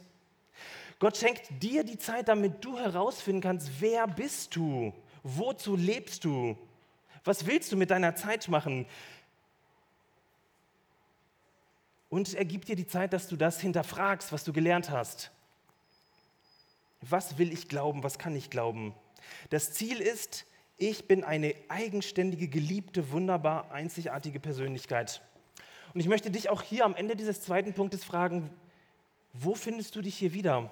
Gott 1.00 1.16
schenkt 1.16 1.62
dir 1.62 1.82
die 1.82 1.98
Zeit, 1.98 2.28
damit 2.28 2.62
du 2.62 2.78
herausfinden 2.78 3.40
kannst, 3.40 3.80
wer 3.80 4.06
bist 4.06 4.54
du? 4.54 4.92
Wozu 5.22 5.74
lebst 5.74 6.24
du? 6.24 6.56
Was 7.24 7.46
willst 7.46 7.72
du 7.72 7.76
mit 7.76 7.90
deiner 7.90 8.14
Zeit 8.14 8.48
machen? 8.48 8.86
Und 12.10 12.34
er 12.34 12.44
gibt 12.44 12.68
dir 12.68 12.76
die 12.76 12.86
Zeit, 12.86 13.14
dass 13.14 13.28
du 13.28 13.36
das 13.36 13.60
hinterfragst, 13.60 14.30
was 14.30 14.44
du 14.44 14.52
gelernt 14.52 14.90
hast. 14.90 15.30
Was 17.00 17.38
will 17.38 17.50
ich 17.50 17.68
glauben? 17.68 18.02
Was 18.02 18.18
kann 18.18 18.36
ich 18.36 18.50
glauben? 18.50 18.94
Das 19.48 19.72
Ziel 19.72 20.00
ist, 20.00 20.44
ich 20.76 21.08
bin 21.08 21.24
eine 21.24 21.54
eigenständige, 21.68 22.48
geliebte, 22.48 23.10
wunderbar 23.10 23.70
einzigartige 23.72 24.38
Persönlichkeit. 24.38 25.22
Und 25.94 26.00
ich 26.00 26.08
möchte 26.08 26.30
dich 26.30 26.50
auch 26.50 26.60
hier 26.60 26.84
am 26.84 26.94
Ende 26.94 27.16
dieses 27.16 27.40
zweiten 27.40 27.72
Punktes 27.72 28.04
fragen, 28.04 28.50
wo 29.32 29.54
findest 29.54 29.96
du 29.96 30.02
dich 30.02 30.18
hier 30.18 30.34
wieder? 30.34 30.70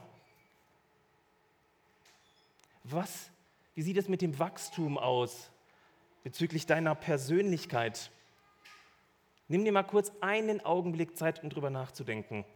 Was, 2.90 3.30
wie 3.74 3.82
sieht 3.82 3.98
es 3.98 4.08
mit 4.08 4.22
dem 4.22 4.38
Wachstum 4.38 4.96
aus 4.96 5.50
bezüglich 6.22 6.64
deiner 6.64 6.94
Persönlichkeit? 6.94 8.10
Nimm 9.46 9.64
dir 9.64 9.72
mal 9.72 9.82
kurz 9.82 10.10
einen 10.22 10.64
Augenblick 10.64 11.14
Zeit, 11.14 11.42
um 11.42 11.50
darüber 11.50 11.68
nachzudenken. 11.68 12.46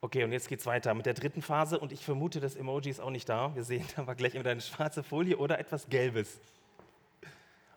Okay, 0.00 0.22
und 0.22 0.30
jetzt 0.30 0.48
geht 0.48 0.60
es 0.60 0.66
weiter 0.66 0.94
mit 0.94 1.06
der 1.06 1.14
dritten 1.14 1.42
Phase 1.42 1.78
und 1.78 1.90
ich 1.90 2.04
vermute, 2.04 2.38
das 2.38 2.54
Emoji 2.54 2.90
ist 2.90 3.00
auch 3.00 3.10
nicht 3.10 3.28
da. 3.28 3.54
Wir 3.56 3.64
sehen 3.64 3.84
da 3.96 4.06
war 4.06 4.14
gleich 4.14 4.34
immer 4.34 4.48
eine 4.48 4.60
schwarze 4.60 5.02
Folie 5.02 5.36
oder 5.36 5.58
etwas 5.58 5.88
Gelbes. 5.88 6.38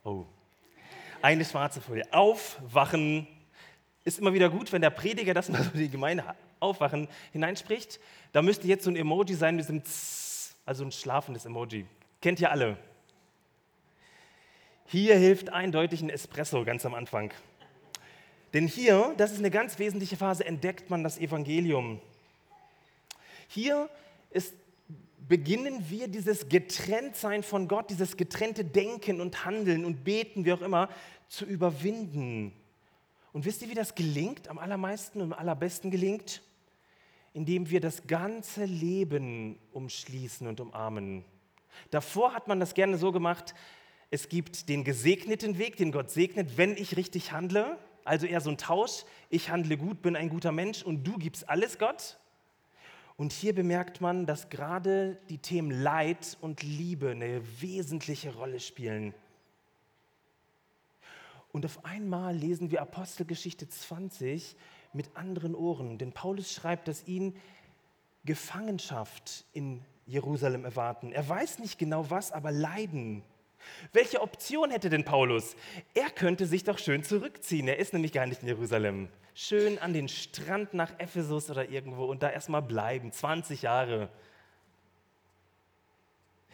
Oh, 0.03 0.25
eine 1.21 1.45
schwarze 1.45 1.81
Folie. 1.81 2.05
Aufwachen 2.11 3.27
ist 4.03 4.19
immer 4.19 4.33
wieder 4.33 4.49
gut, 4.49 4.71
wenn 4.71 4.81
der 4.81 4.89
Prediger 4.91 5.33
das 5.33 5.49
mal 5.49 5.63
so 5.63 5.71
die 5.71 5.89
Gemeinde 5.89 6.23
aufwachen 6.59 7.07
hineinspricht. 7.31 7.99
Da 8.33 8.43
müsste 8.43 8.67
jetzt 8.67 8.83
so 8.83 8.91
ein 8.91 8.95
Emoji 8.95 9.35
sein 9.35 9.55
mit 9.55 9.65
diesem 9.65 9.83
Tss, 9.83 10.55
also 10.65 10.83
ein 10.83 10.91
schlafendes 10.91 11.45
Emoji. 11.45 11.87
Kennt 12.21 12.39
ihr 12.39 12.51
alle? 12.51 12.77
Hier 14.85 15.15
hilft 15.15 15.49
eindeutig 15.49 16.01
ein 16.01 16.09
Espresso 16.09 16.63
ganz 16.65 16.85
am 16.85 16.93
Anfang. 16.93 17.31
Denn 18.53 18.67
hier, 18.67 19.13
das 19.17 19.31
ist 19.31 19.39
eine 19.39 19.49
ganz 19.49 19.79
wesentliche 19.79 20.17
Phase, 20.17 20.45
entdeckt 20.45 20.89
man 20.89 21.03
das 21.03 21.17
Evangelium. 21.17 22.01
Hier 23.53 23.89
ist, 24.29 24.55
beginnen 25.27 25.89
wir 25.89 26.07
dieses 26.07 26.47
Getrenntsein 26.47 27.43
von 27.43 27.67
Gott, 27.67 27.89
dieses 27.89 28.15
getrennte 28.15 28.63
Denken 28.63 29.19
und 29.19 29.43
Handeln 29.43 29.83
und 29.83 30.05
Beten, 30.05 30.45
wie 30.45 30.53
auch 30.53 30.61
immer, 30.61 30.87
zu 31.27 31.43
überwinden. 31.43 32.53
Und 33.33 33.43
wisst 33.43 33.61
ihr, 33.61 33.69
wie 33.69 33.73
das 33.73 33.93
gelingt, 33.93 34.47
am 34.47 34.57
allermeisten 34.57 35.19
und 35.19 35.33
am 35.33 35.39
allerbesten 35.39 35.91
gelingt? 35.91 36.41
Indem 37.33 37.69
wir 37.69 37.81
das 37.81 38.07
ganze 38.07 38.63
Leben 38.63 39.59
umschließen 39.73 40.47
und 40.47 40.61
umarmen. 40.61 41.25
Davor 41.89 42.33
hat 42.33 42.47
man 42.47 42.61
das 42.61 42.73
gerne 42.73 42.97
so 42.97 43.11
gemacht, 43.11 43.53
es 44.11 44.29
gibt 44.29 44.69
den 44.69 44.85
gesegneten 44.85 45.57
Weg, 45.57 45.75
den 45.75 45.91
Gott 45.91 46.09
segnet, 46.09 46.57
wenn 46.57 46.77
ich 46.77 46.95
richtig 46.95 47.33
handle. 47.33 47.77
Also 48.05 48.27
eher 48.27 48.39
so 48.39 48.49
ein 48.49 48.57
Tausch. 48.57 49.03
Ich 49.29 49.49
handle 49.49 49.75
gut, 49.75 50.01
bin 50.01 50.15
ein 50.15 50.29
guter 50.29 50.53
Mensch 50.53 50.83
und 50.83 51.03
du 51.03 51.17
gibst 51.17 51.49
alles 51.49 51.77
Gott. 51.77 52.17
Und 53.21 53.33
hier 53.33 53.53
bemerkt 53.53 54.01
man, 54.01 54.25
dass 54.25 54.49
gerade 54.49 55.15
die 55.29 55.37
Themen 55.37 55.69
Leid 55.69 56.39
und 56.41 56.63
Liebe 56.63 57.11
eine 57.11 57.43
wesentliche 57.61 58.33
Rolle 58.33 58.59
spielen. 58.59 59.13
Und 61.51 61.63
auf 61.63 61.85
einmal 61.85 62.35
lesen 62.35 62.71
wir 62.71 62.81
Apostelgeschichte 62.81 63.69
20 63.69 64.55
mit 64.93 65.15
anderen 65.15 65.53
Ohren, 65.53 65.99
denn 65.99 66.13
Paulus 66.13 66.51
schreibt, 66.51 66.87
dass 66.87 67.07
ihn 67.07 67.35
Gefangenschaft 68.25 69.45
in 69.53 69.85
Jerusalem 70.07 70.65
erwarten. 70.65 71.11
Er 71.11 71.29
weiß 71.29 71.59
nicht 71.59 71.77
genau 71.77 72.09
was, 72.09 72.31
aber 72.31 72.51
Leiden. 72.51 73.21
Welche 73.93 74.21
Option 74.21 74.71
hätte 74.71 74.89
denn 74.89 75.05
Paulus? 75.05 75.55
Er 75.93 76.09
könnte 76.09 76.47
sich 76.47 76.63
doch 76.63 76.79
schön 76.79 77.03
zurückziehen. 77.03 77.67
Er 77.67 77.77
ist 77.77 77.93
nämlich 77.93 78.13
gar 78.13 78.25
nicht 78.25 78.41
in 78.41 78.47
Jerusalem 78.47 79.09
schön 79.33 79.79
an 79.79 79.93
den 79.93 80.07
Strand 80.07 80.73
nach 80.73 80.99
Ephesus 80.99 81.49
oder 81.49 81.69
irgendwo 81.69 82.05
und 82.05 82.23
da 82.23 82.29
erstmal 82.29 82.61
bleiben, 82.61 83.11
20 83.11 83.61
Jahre. 83.61 84.09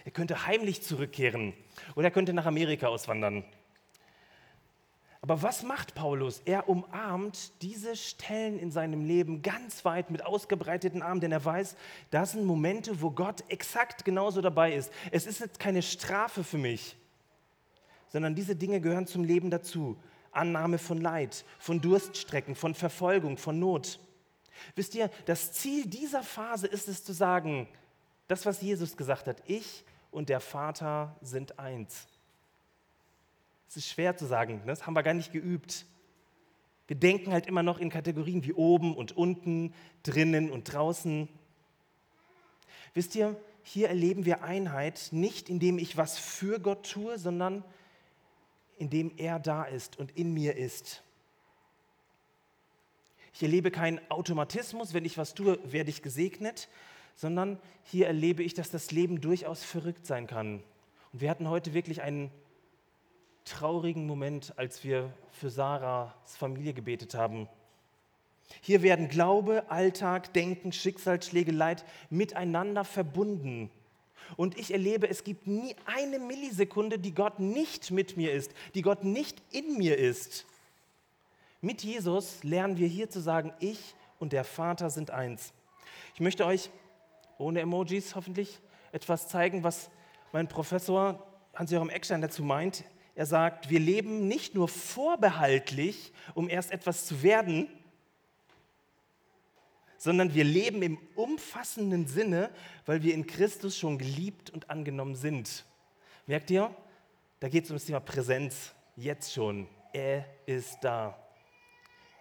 Er 0.06 0.12
könnte 0.12 0.46
heimlich 0.46 0.84
zurückkehren 0.84 1.54
oder 1.96 2.08
er 2.08 2.12
könnte 2.12 2.34
nach 2.34 2.46
Amerika 2.46 2.88
auswandern. 2.88 3.44
Aber 5.22 5.42
was 5.42 5.63
macht 5.63 5.96
Paulus? 5.96 6.42
Er 6.46 6.70
umarmt 6.70 7.62
diese 7.62 7.96
Stellen 7.98 8.60
in 8.60 8.72
seinem 8.72 9.04
Leben 9.04 9.42
ganz 9.42 9.84
weit 9.84 10.10
mit 10.10 10.26
ausgebreiteten 10.26 11.02
Armen, 11.02 11.20
denn 11.20 11.34
er 11.34 11.44
weiß, 11.44 11.76
das 12.12 12.32
sind 12.32 12.46
Momente, 12.46 13.02
wo 13.02 13.12
Gott 13.12 13.44
exakt 13.50 14.06
genauso 14.06 14.40
dabei 14.42 14.74
ist. 14.74 14.90
Es 15.12 15.26
ist 15.26 15.42
jetzt 15.42 15.60
keine 15.60 15.82
Strafe 15.82 16.44
für 16.46 16.58
mich, 16.58 16.96
sondern 18.08 18.36
diese 18.36 18.56
Dinge 18.56 18.80
gehören 18.80 19.08
zum 19.08 19.24
Leben 19.24 19.50
dazu. 19.50 19.98
Annahme 20.38 20.78
von 20.78 21.02
Leid, 21.02 21.43
von 21.60 21.82
Durststrecken, 21.82 22.56
von 22.56 22.76
Verfolgung, 22.76 23.38
von 23.38 23.60
Not. 23.60 24.00
Wisst 24.76 24.95
ihr, 24.95 25.10
das 25.26 25.52
Ziel 25.52 25.86
dieser 25.86 26.23
Phase 26.23 26.67
ist 26.67 26.88
es 26.88 27.04
zu 27.04 27.13
sagen, 27.13 27.67
das, 28.28 28.45
was 28.45 28.62
Jesus 28.62 28.97
gesagt 28.97 29.28
hat, 29.28 29.41
ich 29.45 29.84
und 30.12 30.30
der 30.30 30.39
Vater 30.39 31.15
sind 31.21 31.60
eins. 31.60 32.08
Es 33.69 33.78
ist 33.78 33.88
schwer 33.88 34.15
zu 34.15 34.26
sagen, 34.26 34.60
ne? 34.60 34.67
das 34.67 34.86
haben 34.86 34.95
wir 34.95 35.04
gar 35.04 35.13
nicht 35.13 35.32
geübt. 35.32 35.86
Wir 36.88 36.95
denken 36.95 37.34
halt 37.34 37.47
immer 37.47 37.63
noch 37.63 37.80
in 37.80 37.89
Kategorien 37.89 38.43
wie 38.45 38.54
oben 38.54 38.95
und 38.95 39.15
unten, 39.17 39.73
drinnen 40.04 40.50
und 40.50 40.71
draußen. 40.71 41.28
Wisst 42.93 43.15
ihr, 43.15 43.36
hier 43.63 43.89
erleben 43.89 44.26
wir 44.26 44.43
Einheit 44.43 45.10
nicht, 45.12 45.50
indem 45.50 45.78
ich 45.78 45.97
was 45.97 46.17
für 46.17 46.60
Gott 46.60 46.89
tue, 46.89 47.19
sondern 47.19 47.65
in 48.78 48.90
dem 48.90 49.12
er 49.18 49.40
da 49.40 49.63
ist 49.63 49.98
und 50.00 50.18
in 50.18 50.34
mir 50.34 50.56
ist. 50.56 51.04
Ich 53.34 53.44
erlebe 53.44 53.70
keinen 53.70 54.00
Automatismus, 54.10 54.94
wenn 54.94 55.06
ich 55.06 55.18
was 55.18 55.36
tue, 55.36 55.60
werde 55.72 55.90
ich 55.90 56.02
gesegnet, 56.02 56.70
sondern 57.16 57.60
hier 57.84 58.08
erlebe 58.08 58.44
ich, 58.44 58.54
dass 58.54 58.72
das 58.72 58.92
Leben 58.92 59.22
durchaus 59.22 59.63
verrückt 59.63 60.06
sein 60.06 60.28
kann. 60.28 60.63
Und 61.13 61.22
wir 61.22 61.30
hatten 61.30 61.50
heute 61.50 61.74
wirklich 61.74 62.02
einen 62.02 62.32
traurigen 63.46 64.08
Moment, 64.08 64.54
als 64.58 64.84
wir 64.84 65.13
für 65.32 65.50
Sarahs 65.50 66.36
Familie 66.36 66.74
gebetet 66.74 67.16
haben. 67.16 67.48
Hier 68.62 68.82
werden 68.82 69.08
Glaube, 69.08 69.70
Alltag, 69.70 70.34
Denken, 70.34 70.72
Schicksalsschläge, 70.72 71.52
Leid 71.52 71.86
miteinander 72.10 72.84
verbunden. 72.84 73.70
Und 74.36 74.58
ich 74.58 74.72
erlebe, 74.72 75.10
es 75.10 75.24
gibt 75.24 75.48
nie 75.48 75.76
eine 75.86 76.20
Millisekunde, 76.20 77.00
die 77.00 77.14
Gott 77.14 77.40
nicht 77.40 77.92
mit 77.92 78.18
mir 78.18 78.34
ist, 78.34 78.52
die 78.76 78.82
Gott 78.82 79.04
nicht 79.04 79.42
in 79.52 79.78
mir 79.78 79.98
ist. 79.98 80.46
Mit 81.62 81.84
Jesus 81.84 82.44
lernen 82.44 82.78
wir 82.78 82.88
hier 82.88 83.10
zu 83.10 83.20
sagen, 83.20 83.54
ich 83.60 83.96
und 84.20 84.34
der 84.34 84.44
Vater 84.44 84.90
sind 84.90 85.12
eins. 85.12 85.54
Ich 86.14 86.20
möchte 86.20 86.46
euch, 86.46 86.70
ohne 87.38 87.62
Emojis 87.62 88.16
hoffentlich, 88.16 88.60
etwas 88.92 89.28
zeigen, 89.28 89.64
was 89.64 89.90
mein 90.32 90.48
Professor 90.48 91.26
Hans-Joachim 91.56 91.90
Eckstein 91.90 92.22
dazu 92.22 92.44
meint. 92.44 92.84
Er 93.16 93.26
sagt, 93.26 93.70
wir 93.70 93.80
leben 93.80 94.28
nicht 94.28 94.54
nur 94.54 94.68
vorbehaltlich, 94.68 96.14
um 96.36 96.50
erst 96.50 96.72
etwas 96.72 97.06
zu 97.06 97.24
werden, 97.24 97.68
sondern 99.98 100.34
wir 100.34 100.44
leben 100.44 100.82
im 100.82 100.98
umfassenden 101.16 102.08
Sinne, 102.08 102.50
weil 102.86 103.04
wir 103.04 103.14
in 103.14 103.28
Christus 103.28 103.78
schon 103.78 103.98
geliebt 103.98 104.50
und 104.50 104.70
angenommen 104.70 105.16
sind. 105.16 105.66
Merkt 106.26 106.52
ihr? 106.52 106.76
Da 107.40 107.50
geht 107.50 107.66
es 107.66 107.72
um 107.72 107.76
das 107.76 107.86
Thema 107.86 108.00
Präsenz. 108.00 108.74
Jetzt 108.96 109.34
schon. 109.34 109.68
Er 109.94 110.26
ist 110.46 110.80
da. 110.82 111.18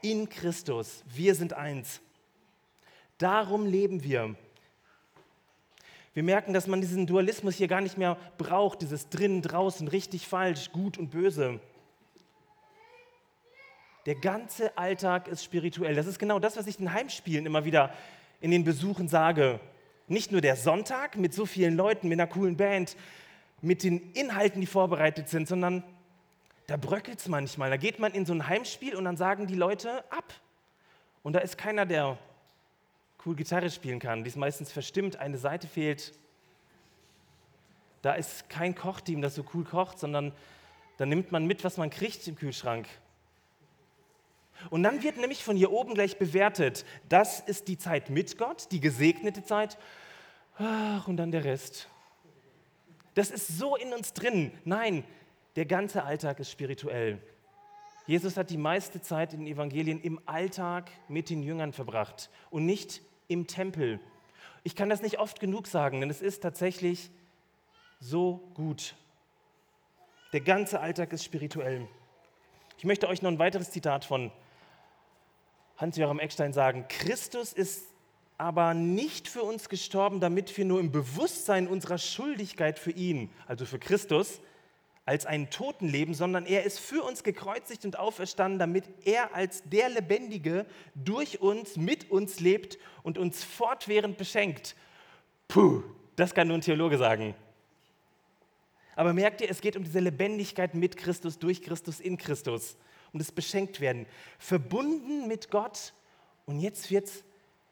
In 0.02 0.28
Christus. 0.28 1.02
Wir 1.06 1.34
sind 1.34 1.52
eins. 1.52 2.00
Darum 3.18 3.66
leben 3.66 4.02
wir. 4.02 4.36
Wir 6.12 6.22
merken, 6.22 6.54
dass 6.54 6.66
man 6.66 6.80
diesen 6.80 7.06
Dualismus 7.06 7.56
hier 7.56 7.68
gar 7.68 7.82
nicht 7.82 7.98
mehr 7.98 8.16
braucht, 8.38 8.80
dieses 8.80 9.10
drinnen, 9.10 9.42
draußen, 9.42 9.88
richtig, 9.88 10.26
falsch, 10.26 10.72
gut 10.72 10.96
und 10.96 11.10
böse. 11.10 11.60
Der 14.06 14.14
ganze 14.14 14.78
Alltag 14.78 15.26
ist 15.26 15.42
spirituell. 15.44 15.96
Das 15.96 16.06
ist 16.06 16.18
genau 16.18 16.38
das, 16.38 16.56
was 16.56 16.68
ich 16.68 16.78
in 16.78 16.92
Heimspielen 16.92 17.44
immer 17.44 17.64
wieder 17.64 17.92
in 18.40 18.52
den 18.52 18.62
Besuchen 18.62 19.08
sage. 19.08 19.58
Nicht 20.06 20.30
nur 20.30 20.40
der 20.40 20.54
Sonntag 20.54 21.16
mit 21.16 21.34
so 21.34 21.44
vielen 21.44 21.76
Leuten, 21.76 22.08
mit 22.08 22.20
einer 22.20 22.28
coolen 22.28 22.56
Band, 22.56 22.96
mit 23.60 23.82
den 23.82 24.12
Inhalten, 24.12 24.60
die 24.60 24.68
vorbereitet 24.68 25.28
sind, 25.28 25.48
sondern 25.48 25.82
da 26.68 26.76
bröckelt 26.76 27.18
es 27.18 27.26
manchmal. 27.26 27.68
Da 27.70 27.76
geht 27.76 27.98
man 27.98 28.12
in 28.12 28.24
so 28.24 28.32
ein 28.32 28.46
Heimspiel 28.46 28.94
und 28.94 29.04
dann 29.04 29.16
sagen 29.16 29.48
die 29.48 29.56
Leute 29.56 30.04
ab. 30.12 30.32
Und 31.24 31.32
da 31.32 31.40
ist 31.40 31.58
keiner, 31.58 31.84
der 31.84 32.16
cool 33.24 33.34
Gitarre 33.34 33.70
spielen 33.70 33.98
kann. 33.98 34.22
Die 34.22 34.28
ist 34.28 34.36
meistens 34.36 34.70
verstimmt, 34.70 35.16
eine 35.16 35.38
Seite 35.38 35.66
fehlt. 35.66 36.12
Da 38.02 38.14
ist 38.14 38.48
kein 38.48 38.76
Kochteam, 38.76 39.20
das 39.20 39.34
so 39.34 39.44
cool 39.52 39.64
kocht, 39.64 39.98
sondern 39.98 40.32
da 40.96 41.06
nimmt 41.06 41.32
man 41.32 41.44
mit, 41.44 41.64
was 41.64 41.76
man 41.76 41.90
kriegt 41.90 42.28
im 42.28 42.36
Kühlschrank. 42.36 42.86
Und 44.70 44.82
dann 44.82 45.02
wird 45.02 45.16
nämlich 45.16 45.44
von 45.44 45.56
hier 45.56 45.70
oben 45.70 45.94
gleich 45.94 46.18
bewertet, 46.18 46.84
das 47.08 47.40
ist 47.40 47.68
die 47.68 47.78
Zeit 47.78 48.10
mit 48.10 48.38
Gott, 48.38 48.68
die 48.72 48.80
gesegnete 48.80 49.44
Zeit, 49.44 49.78
Ach, 50.58 51.06
und 51.06 51.18
dann 51.18 51.30
der 51.30 51.44
Rest. 51.44 51.88
Das 53.14 53.30
ist 53.30 53.58
so 53.58 53.76
in 53.76 53.92
uns 53.92 54.12
drin. 54.14 54.52
Nein, 54.64 55.04
der 55.54 55.66
ganze 55.66 56.04
Alltag 56.04 56.40
ist 56.40 56.50
spirituell. 56.50 57.20
Jesus 58.06 58.36
hat 58.36 58.50
die 58.50 58.56
meiste 58.56 59.02
Zeit 59.02 59.32
in 59.32 59.40
den 59.40 59.48
Evangelien 59.48 60.00
im 60.00 60.20
Alltag 60.26 60.90
mit 61.08 61.28
den 61.28 61.42
Jüngern 61.42 61.72
verbracht 61.72 62.30
und 62.50 62.64
nicht 62.64 63.02
im 63.28 63.46
Tempel. 63.46 64.00
Ich 64.62 64.76
kann 64.76 64.88
das 64.88 65.02
nicht 65.02 65.18
oft 65.18 65.40
genug 65.40 65.66
sagen, 65.66 66.00
denn 66.00 66.10
es 66.10 66.22
ist 66.22 66.42
tatsächlich 66.42 67.10
so 68.00 68.48
gut. 68.54 68.94
Der 70.32 70.40
ganze 70.40 70.80
Alltag 70.80 71.12
ist 71.12 71.24
spirituell. 71.24 71.86
Ich 72.78 72.84
möchte 72.84 73.08
euch 73.08 73.22
noch 73.22 73.30
ein 73.30 73.38
weiteres 73.38 73.70
Zitat 73.70 74.04
von 74.04 74.30
Hans-Joachim 75.76 76.18
Eckstein 76.18 76.52
sagen. 76.52 76.86
Christus 76.88 77.52
ist 77.52 77.84
aber 78.38 78.74
nicht 78.74 79.28
für 79.28 79.42
uns 79.42 79.68
gestorben, 79.68 80.20
damit 80.20 80.56
wir 80.56 80.64
nur 80.64 80.80
im 80.80 80.92
Bewusstsein 80.92 81.68
unserer 81.68 81.98
Schuldigkeit 81.98 82.78
für 82.78 82.90
ihn, 82.90 83.30
also 83.46 83.64
für 83.64 83.78
Christus, 83.78 84.40
als 85.06 85.24
einen 85.24 85.50
Toten 85.50 85.88
leben, 85.88 86.14
sondern 86.14 86.46
er 86.46 86.64
ist 86.64 86.80
für 86.80 87.02
uns 87.02 87.22
gekreuzigt 87.22 87.84
und 87.84 87.98
auferstanden, 87.98 88.58
damit 88.58 88.84
er 89.04 89.34
als 89.34 89.62
der 89.64 89.88
Lebendige 89.88 90.66
durch 90.96 91.40
uns, 91.40 91.76
mit 91.76 92.10
uns 92.10 92.40
lebt 92.40 92.76
und 93.04 93.16
uns 93.16 93.44
fortwährend 93.44 94.18
beschenkt. 94.18 94.74
Puh, 95.46 95.84
das 96.16 96.34
kann 96.34 96.48
nur 96.48 96.56
ein 96.56 96.62
Theologe 96.62 96.98
sagen. 96.98 97.36
Aber 98.96 99.12
merkt 99.12 99.42
ihr, 99.42 99.50
es 99.50 99.60
geht 99.60 99.76
um 99.76 99.84
diese 99.84 100.00
Lebendigkeit 100.00 100.74
mit 100.74 100.96
Christus, 100.96 101.38
durch 101.38 101.62
Christus, 101.62 102.00
in 102.00 102.16
Christus, 102.16 102.76
um 103.16 103.18
das 103.18 103.32
Beschenktwerden. 103.32 104.04
Verbunden 104.38 105.26
mit 105.26 105.50
Gott 105.50 105.94
und 106.44 106.60
jetzt 106.60 106.90
wird 106.90 107.06
es 107.06 107.24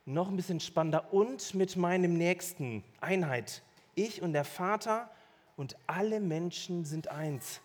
noch 0.07 0.31
ein 0.31 0.37
bisschen 0.37 0.59
spannender 0.59 1.13
und 1.13 1.53
mit 1.53 1.77
meinem 1.77 2.17
Nächsten. 2.17 2.83
Einheit. 3.03 3.63
Ich 3.95 4.23
und 4.23 4.33
der 4.33 4.47
Vater 4.47 5.11
und 5.59 5.77
alle 5.87 6.21
Menschen 6.21 6.87
sind 6.87 7.09
eins. 7.09 7.61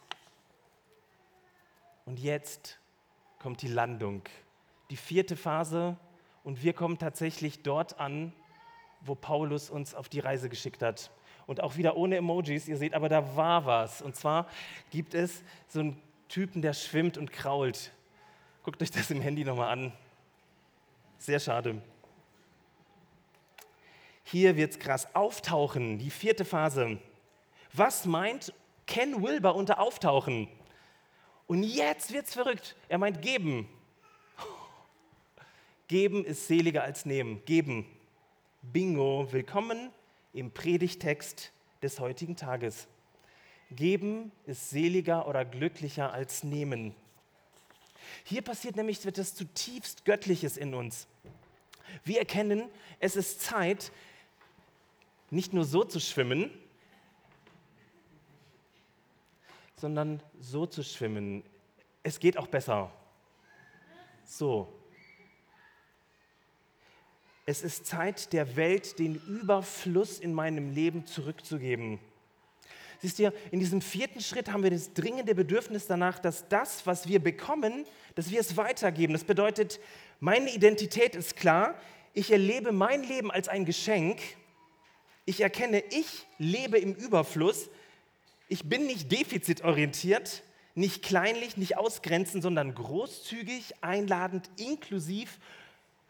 Und 2.05 2.19
jetzt 2.19 2.79
kommt 3.41 3.61
die 3.61 3.69
Landung, 3.69 4.23
die 4.89 4.97
vierte 4.97 5.37
Phase 5.37 5.95
und 6.43 6.61
wir 6.61 6.73
kommen 6.73 6.97
tatsächlich 6.97 7.63
dort 7.63 7.97
an, 7.97 8.33
wo 8.99 9.15
Paulus 9.15 9.69
uns 9.69 9.95
auf 9.95 10.09
die 10.09 10.19
Reise 10.19 10.49
geschickt 10.49 10.81
hat. 10.81 11.11
Und 11.47 11.63
auch 11.63 11.77
wieder 11.77 11.95
ohne 11.95 12.17
Emojis, 12.17 12.67
ihr 12.67 12.75
seht, 12.75 12.93
aber 12.93 13.07
da 13.07 13.37
war 13.37 13.65
was. 13.65 14.01
Und 14.01 14.17
zwar 14.17 14.47
gibt 14.91 15.13
es 15.13 15.43
so 15.69 15.79
einen 15.79 16.08
Typen, 16.29 16.61
der 16.61 16.73
schwimmt 16.73 17.17
und 17.17 17.31
krault. 17.31 17.91
Guckt 18.63 18.81
euch 18.83 18.91
das 18.91 19.09
im 19.09 19.19
Handy 19.19 19.43
nochmal 19.43 19.71
an. 19.71 19.93
Sehr 21.17 21.39
schade. 21.39 21.81
Hier 24.23 24.55
wird 24.55 24.71
es 24.71 24.79
krass 24.79 25.15
auftauchen, 25.15 25.97
die 25.97 26.11
vierte 26.11 26.45
Phase. 26.45 26.99
Was 27.73 28.05
meint 28.05 28.53
Ken 28.85 29.23
Wilber 29.23 29.55
unter 29.55 29.79
Auftauchen? 29.79 30.47
Und 31.47 31.63
jetzt 31.63 32.13
wird's 32.13 32.35
verrückt. 32.35 32.75
Er 32.89 32.99
meint 32.99 33.23
geben. 33.23 33.67
Geben 35.87 36.23
ist 36.23 36.47
seliger 36.47 36.83
als 36.83 37.07
nehmen. 37.07 37.43
Geben. 37.45 37.87
Bingo. 38.61 39.27
Willkommen 39.31 39.89
im 40.33 40.51
Predigtext 40.51 41.51
des 41.81 41.99
heutigen 41.99 42.35
Tages. 42.35 42.87
Geben 43.71 44.31
ist 44.45 44.69
seliger 44.69 45.27
oder 45.27 45.45
glücklicher 45.45 46.11
als 46.11 46.43
nehmen. 46.43 46.95
Hier 48.23 48.41
passiert 48.41 48.75
nämlich 48.75 49.05
etwas 49.05 49.35
zutiefst 49.35 50.05
Göttliches 50.05 50.57
in 50.57 50.73
uns. 50.73 51.07
Wir 52.03 52.19
erkennen, 52.19 52.69
es 52.99 53.15
ist 53.15 53.41
Zeit, 53.41 53.91
nicht 55.29 55.53
nur 55.53 55.65
so 55.65 55.83
zu 55.83 55.99
schwimmen, 55.99 56.49
sondern 59.75 60.21
so 60.39 60.65
zu 60.65 60.83
schwimmen. 60.83 61.43
Es 62.03 62.19
geht 62.19 62.37
auch 62.37 62.47
besser. 62.47 62.91
So. 64.25 64.73
Es 67.45 67.63
ist 67.63 67.85
Zeit, 67.85 68.33
der 68.33 68.55
Welt 68.55 68.99
den 68.99 69.15
Überfluss 69.15 70.19
in 70.19 70.33
meinem 70.33 70.71
Leben 70.71 71.05
zurückzugeben. 71.05 71.99
Siehst 73.01 73.19
du, 73.19 73.31
in 73.51 73.59
diesem 73.59 73.81
vierten 73.81 74.19
Schritt 74.19 74.51
haben 74.51 74.63
wir 74.63 74.71
das 74.71 74.93
dringende 74.93 75.33
Bedürfnis 75.33 75.87
danach, 75.87 76.19
dass 76.19 76.49
das, 76.49 76.85
was 76.85 77.07
wir 77.07 77.19
bekommen, 77.19 77.85
dass 78.15 78.29
wir 78.29 78.41
es 78.41 78.57
weitergeben. 78.57 79.13
Das 79.13 79.23
bedeutet, 79.23 79.79
meine 80.19 80.53
Identität 80.53 81.15
ist 81.15 81.37
klar. 81.37 81.75
Ich 82.13 82.31
erlebe 82.31 82.73
mein 82.73 83.03
Leben 83.03 83.31
als 83.31 83.47
ein 83.47 83.63
Geschenk. 83.63 84.19
Ich 85.25 85.39
erkenne, 85.39 85.81
ich 85.91 86.25
lebe 86.39 86.77
im 86.77 86.93
Überfluss. 86.93 87.69
Ich 88.49 88.67
bin 88.67 88.85
nicht 88.85 89.11
defizitorientiert, 89.11 90.43
nicht 90.75 91.01
kleinlich, 91.01 91.55
nicht 91.55 91.77
ausgrenzend, 91.77 92.43
sondern 92.43 92.75
großzügig, 92.75 93.75
einladend, 93.81 94.49
inklusiv, 94.57 95.39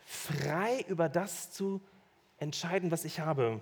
frei 0.05 0.83
über 0.87 1.07
das 1.07 1.51
zu 1.51 1.81
entscheiden, 2.39 2.89
was 2.89 3.05
ich 3.05 3.19
habe. 3.19 3.61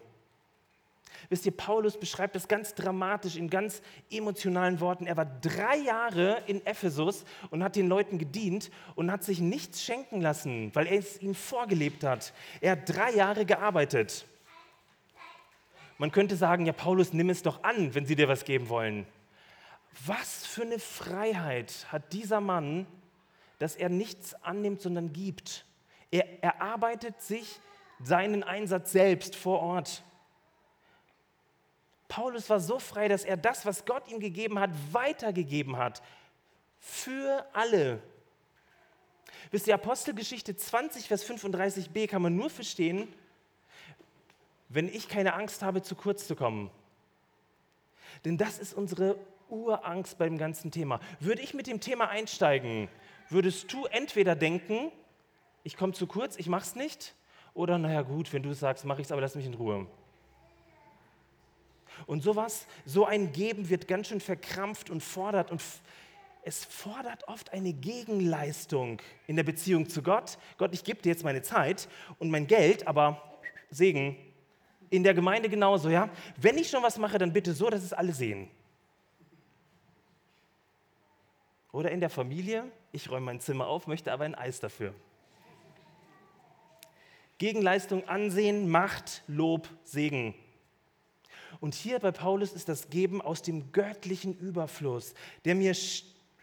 Wisst 1.30 1.46
ihr, 1.46 1.56
Paulus 1.56 2.00
beschreibt 2.00 2.36
das 2.36 2.48
ganz 2.48 2.74
dramatisch 2.74 3.36
in 3.36 3.50
ganz 3.50 3.82
emotionalen 4.10 4.80
Worten. 4.80 5.08
Er 5.08 5.18
war 5.18 5.26
drei 5.26 5.78
Jahre 5.78 6.44
in 6.48 6.66
Ephesus 6.66 7.26
und 7.50 7.64
hat 7.64 7.76
den 7.76 7.88
Leuten 7.88 8.18
gedient 8.18 8.72
und 8.96 9.12
hat 9.12 9.24
sich 9.24 9.40
nichts 9.40 9.84
schenken 9.84 10.22
lassen, 10.22 10.72
weil 10.74 10.88
er 10.88 11.00
es 11.00 11.22
ihnen 11.22 11.36
vorgelebt 11.36 12.04
hat. 12.04 12.34
Er 12.62 12.74
hat 12.74 12.90
drei 12.90 13.12
Jahre 13.14 13.46
gearbeitet. 13.46 14.26
Man 15.98 16.12
könnte 16.12 16.36
sagen, 16.36 16.66
ja, 16.66 16.74
Paulus, 16.74 17.14
nimm 17.14 17.30
es 17.30 17.42
doch 17.42 17.64
an, 17.64 17.96
wenn 17.96 18.06
sie 18.06 18.16
dir 18.16 18.28
was 18.28 18.46
geben 18.46 18.70
wollen. 18.70 19.08
Was 20.06 20.46
für 20.46 20.62
eine 20.62 20.80
Freiheit 20.80 21.88
hat 21.92 22.14
dieser 22.14 22.40
Mann, 22.40 22.86
dass 23.58 23.76
er 23.76 23.90
nichts 23.90 24.36
annimmt, 24.44 24.82
sondern 24.82 25.12
gibt. 25.12 25.66
Er 26.12 26.44
erarbeitet 26.44 27.22
sich 27.22 27.60
seinen 28.02 28.44
Einsatz 28.44 28.92
selbst 28.92 29.36
vor 29.36 29.62
Ort. 29.62 30.04
Paulus 32.08 32.50
war 32.50 32.60
so 32.60 32.80
frei, 32.80 33.08
dass 33.08 33.26
er 33.26 33.38
das, 33.38 33.66
was 33.66 33.86
Gott 33.86 34.08
ihm 34.10 34.20
gegeben 34.20 34.60
hat, 34.60 34.70
weitergegeben 34.92 35.78
hat. 35.78 36.02
Für 36.80 37.46
alle. 37.54 38.02
Wisst 39.52 39.68
ihr, 39.68 39.76
Apostelgeschichte 39.76 40.56
20, 40.56 41.08
Vers 41.08 41.30
35b 41.30 42.08
kann 42.08 42.22
man 42.22 42.36
nur 42.36 42.50
verstehen, 42.50 43.08
wenn 44.70 44.88
ich 44.88 45.08
keine 45.08 45.34
Angst 45.34 45.64
habe, 45.64 45.82
zu 45.82 45.96
kurz 45.96 46.28
zu 46.28 46.36
kommen. 46.36 46.70
Denn 48.26 48.38
das 48.38 48.60
ist 48.60 48.74
unsere 48.74 49.18
Urangst 49.50 50.18
beim 50.18 50.38
ganzen 50.38 50.72
Thema. 50.72 51.00
Würde 51.20 51.42
ich 51.42 51.54
mit 51.54 51.68
dem 51.68 51.80
Thema 51.80 52.10
einsteigen, 52.10 52.90
würdest 53.30 53.72
du 53.72 53.86
entweder 53.86 54.36
denken, 54.36 54.92
ich 55.64 55.78
komme 55.78 55.94
zu 55.94 56.08
kurz, 56.08 56.38
ich 56.38 56.48
mache 56.48 56.64
es 56.64 56.76
nicht, 56.76 57.16
oder 57.54 57.78
naja 57.78 58.02
gut, 58.02 58.32
wenn 58.34 58.44
du 58.44 58.52
es 58.52 58.60
sagst, 58.60 58.86
mache 58.86 59.02
ich 59.02 59.08
es, 59.08 59.12
aber 59.12 59.22
lass 59.22 59.36
mich 59.36 59.46
in 59.46 59.54
Ruhe. 59.54 59.88
Und 62.06 62.24
sowas, 62.24 62.68
so 62.86 63.06
ein 63.06 63.32
Geben 63.32 63.70
wird 63.70 63.88
ganz 63.88 64.08
schön 64.08 64.22
verkrampft 64.22 64.90
und 64.90 65.02
fordert 65.02 65.52
und 65.52 65.62
es 66.44 66.64
fordert 66.64 67.28
oft 67.28 67.52
eine 67.52 67.74
Gegenleistung 67.74 69.02
in 69.28 69.36
der 69.36 69.44
Beziehung 69.44 69.90
zu 69.90 70.02
Gott. 70.02 70.38
Gott, 70.58 70.74
ich 70.74 70.86
gebe 70.86 71.02
dir 71.02 71.10
jetzt 71.10 71.26
meine 71.26 71.42
Zeit 71.42 71.90
und 72.20 72.30
mein 72.30 72.48
Geld, 72.48 72.88
aber 72.88 73.22
Segen. 73.70 74.16
In 74.90 75.04
der 75.04 75.14
Gemeinde 75.14 75.50
genauso, 75.50 75.90
ja. 75.90 76.10
Wenn 76.38 76.58
ich 76.58 76.70
schon 76.70 76.82
was 76.84 76.98
mache, 76.98 77.18
dann 77.18 77.34
bitte 77.34 77.54
so, 77.54 77.70
dass 77.70 77.84
es 77.84 77.92
alle 77.92 78.14
sehen. 78.14 78.50
Oder 81.74 81.92
in 81.92 82.00
der 82.00 82.10
Familie, 82.10 82.72
ich 82.94 83.10
räume 83.12 83.26
mein 83.26 83.42
Zimmer 83.42 83.68
auf, 83.68 83.88
möchte 83.88 84.14
aber 84.14 84.24
ein 84.24 84.34
Eis 84.34 84.62
dafür. 84.62 84.94
Gegenleistung, 87.38 88.08
Ansehen, 88.08 88.70
Macht, 88.70 89.22
Lob, 89.28 89.68
Segen. 89.84 90.34
Und 91.60 91.76
hier 91.76 92.00
bei 92.00 92.12
Paulus 92.12 92.54
ist 92.54 92.70
das 92.70 92.90
Geben 92.90 93.22
aus 93.22 93.42
dem 93.42 93.72
göttlichen 93.72 94.38
Überfluss, 94.38 95.14
der 95.46 95.56
mir 95.56 95.76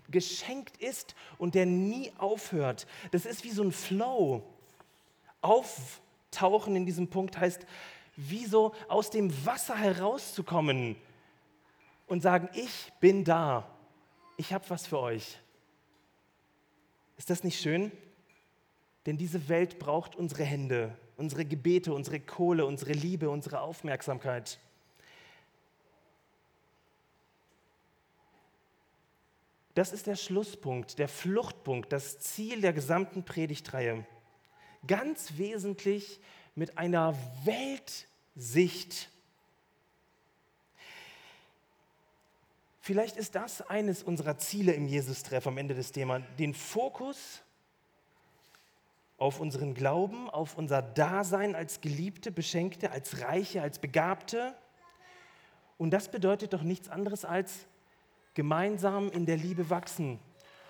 geschenkt 0.09 0.77
ist 0.79 1.15
und 1.39 1.55
der 1.55 1.67
nie 1.67 2.13
aufhört. 2.19 2.87
Das 3.11 3.27
ist 3.27 3.45
wie 3.45 3.51
so 3.51 3.63
ein 3.63 3.73
Flow. 3.73 4.43
Auftauchen 5.41 6.77
in 6.77 6.87
diesem 6.87 7.09
Punkt 7.09 7.39
heißt, 7.39 7.67
wie 8.17 8.45
so 8.45 8.75
aus 8.89 9.11
dem 9.11 9.47
Wasser 9.47 9.77
herauszukommen 9.77 10.97
und 12.07 12.23
sagen, 12.23 12.49
ich 12.55 12.93
bin 13.01 13.25
da, 13.25 13.69
ich 14.37 14.53
habe 14.53 14.65
was 14.69 14.87
für 14.87 14.99
euch. 15.01 15.39
Ist 17.17 17.31
das 17.31 17.45
nicht 17.45 17.61
schön? 17.61 17.93
Denn 19.07 19.17
diese 19.17 19.49
Welt 19.49 19.79
braucht 19.79 20.17
unsere 20.17 20.45
Hände, 20.45 20.97
unsere 21.17 21.45
Gebete, 21.45 21.93
unsere 21.93 22.21
Kohle, 22.21 22.67
unsere 22.67 22.93
Liebe, 22.93 23.31
unsere 23.31 23.61
Aufmerksamkeit. 23.61 24.59
Das 29.75 29.93
ist 29.93 30.07
der 30.07 30.17
Schlusspunkt, 30.17 30.99
der 31.01 31.09
Fluchtpunkt, 31.09 31.93
das 31.93 32.21
Ziel 32.21 32.61
der 32.61 32.73
gesamten 32.73 33.25
Predigtreihe. 33.25 34.07
Ganz 34.87 35.37
wesentlich 35.37 36.21
mit 36.55 36.79
einer 36.79 37.15
Weltsicht. 37.45 39.11
Vielleicht 42.81 43.17
ist 43.17 43.35
das 43.35 43.63
eines 43.63 44.03
unserer 44.03 44.39
Ziele 44.39 44.73
im 44.73 44.87
Jesus-Treff 44.87 45.47
am 45.47 45.59
Ende 45.59 45.75
des 45.75 45.91
Themas, 45.91 46.23
den 46.39 46.55
Fokus 46.55 47.43
auf 49.17 49.41
unseren 49.41 49.75
Glauben, 49.75 50.29
auf 50.31 50.57
unser 50.57 50.83
Dasein 50.83 51.55
als 51.55 51.81
Geliebte, 51.81 52.31
Beschenkte, 52.31 52.91
als 52.91 53.21
Reiche, 53.23 53.63
als 53.63 53.79
Begabte. 53.79 54.55
Und 55.79 55.91
das 55.91 56.11
bedeutet 56.11 56.53
doch 56.53 56.63
nichts 56.63 56.89
anderes 56.89 57.25
als 57.25 57.67
gemeinsam 58.35 59.11
in 59.11 59.27
der 59.27 59.37
Liebe 59.37 59.71
wachsen. 59.71 60.19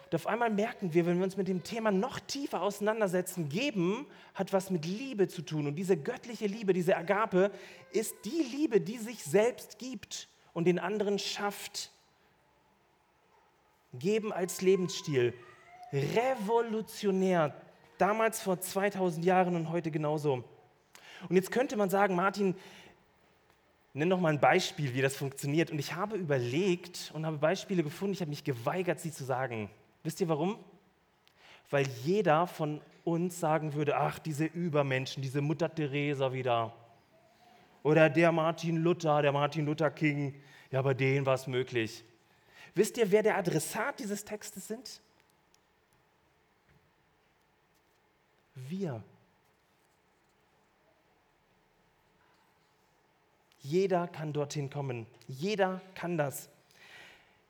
Und 0.04 0.14
auf 0.14 0.26
einmal 0.26 0.50
merken 0.50 0.94
wir, 0.94 1.06
wenn 1.06 1.16
wir 1.18 1.24
uns 1.24 1.36
mit 1.36 1.48
dem 1.48 1.62
Thema 1.64 1.90
noch 1.90 2.20
tiefer 2.20 2.62
auseinandersetzen, 2.62 3.48
geben 3.48 4.06
hat 4.34 4.52
was 4.52 4.70
mit 4.70 4.84
Liebe 4.84 5.28
zu 5.28 5.42
tun. 5.42 5.66
Und 5.66 5.76
diese 5.76 5.96
göttliche 5.96 6.46
Liebe, 6.46 6.72
diese 6.72 6.96
Agape, 6.96 7.50
ist 7.90 8.14
die 8.24 8.42
Liebe, 8.42 8.80
die 8.80 8.98
sich 8.98 9.24
selbst 9.24 9.78
gibt 9.78 10.28
und 10.52 10.66
den 10.66 10.78
anderen 10.78 11.18
schafft. 11.18 11.90
Geben 13.94 14.32
als 14.32 14.60
Lebensstil. 14.60 15.34
Revolutionär. 15.92 17.54
Damals 17.98 18.42
vor 18.42 18.60
2000 18.60 19.24
Jahren 19.24 19.56
und 19.56 19.70
heute 19.70 19.90
genauso. 19.90 20.44
Und 21.28 21.36
jetzt 21.36 21.50
könnte 21.50 21.76
man 21.76 21.90
sagen, 21.90 22.14
Martin, 22.14 22.54
Nenn 23.96 24.10
doch 24.10 24.18
mal 24.18 24.32
ein 24.32 24.40
Beispiel, 24.40 24.92
wie 24.92 25.02
das 25.02 25.14
funktioniert. 25.14 25.70
Und 25.70 25.78
ich 25.78 25.94
habe 25.94 26.16
überlegt 26.16 27.12
und 27.14 27.24
habe 27.24 27.38
Beispiele 27.38 27.84
gefunden. 27.84 28.12
Ich 28.12 28.20
habe 28.20 28.28
mich 28.28 28.42
geweigert, 28.42 28.98
sie 28.98 29.12
zu 29.12 29.24
sagen. 29.24 29.70
Wisst 30.02 30.20
ihr 30.20 30.28
warum? 30.28 30.58
Weil 31.70 31.86
jeder 32.04 32.48
von 32.48 32.80
uns 33.04 33.38
sagen 33.38 33.74
würde, 33.74 33.96
ach, 33.96 34.18
diese 34.18 34.46
Übermenschen, 34.46 35.22
diese 35.22 35.40
Mutter 35.40 35.72
Teresa 35.72 36.32
wieder. 36.32 36.74
Oder 37.84 38.10
der 38.10 38.32
Martin 38.32 38.78
Luther, 38.78 39.22
der 39.22 39.30
Martin 39.30 39.64
Luther 39.64 39.90
King. 39.92 40.34
Ja, 40.72 40.82
bei 40.82 40.94
denen 40.94 41.24
war 41.24 41.34
es 41.34 41.46
möglich. 41.46 42.02
Wisst 42.74 42.98
ihr, 42.98 43.12
wer 43.12 43.22
der 43.22 43.36
Adressat 43.38 44.00
dieses 44.00 44.24
Textes 44.24 44.66
sind? 44.66 45.00
Wir. 48.56 49.04
Jeder 53.64 54.08
kann 54.08 54.34
dorthin 54.34 54.68
kommen. 54.68 55.06
Jeder 55.26 55.80
kann 55.94 56.18
das. 56.18 56.50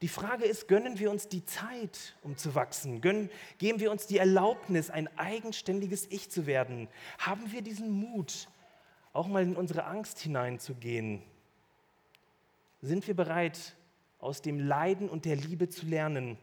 Die 0.00 0.06
Frage 0.06 0.44
ist, 0.44 0.68
gönnen 0.68 1.00
wir 1.00 1.10
uns 1.10 1.26
die 1.26 1.44
Zeit, 1.44 2.14
um 2.22 2.36
zu 2.36 2.54
wachsen? 2.54 3.00
Gönnen, 3.00 3.30
geben 3.58 3.80
wir 3.80 3.90
uns 3.90 4.06
die 4.06 4.18
Erlaubnis, 4.18 4.90
ein 4.90 5.08
eigenständiges 5.18 6.06
Ich 6.10 6.30
zu 6.30 6.46
werden? 6.46 6.86
Haben 7.18 7.50
wir 7.50 7.62
diesen 7.62 7.90
Mut, 7.90 8.48
auch 9.12 9.26
mal 9.26 9.42
in 9.42 9.56
unsere 9.56 9.86
Angst 9.86 10.20
hineinzugehen? 10.20 11.20
Sind 12.80 13.08
wir 13.08 13.14
bereit, 13.14 13.74
aus 14.20 14.40
dem 14.40 14.60
Leiden 14.60 15.08
und 15.08 15.24
der 15.24 15.34
Liebe 15.34 15.68
zu 15.68 15.84
lernen? 15.84 16.38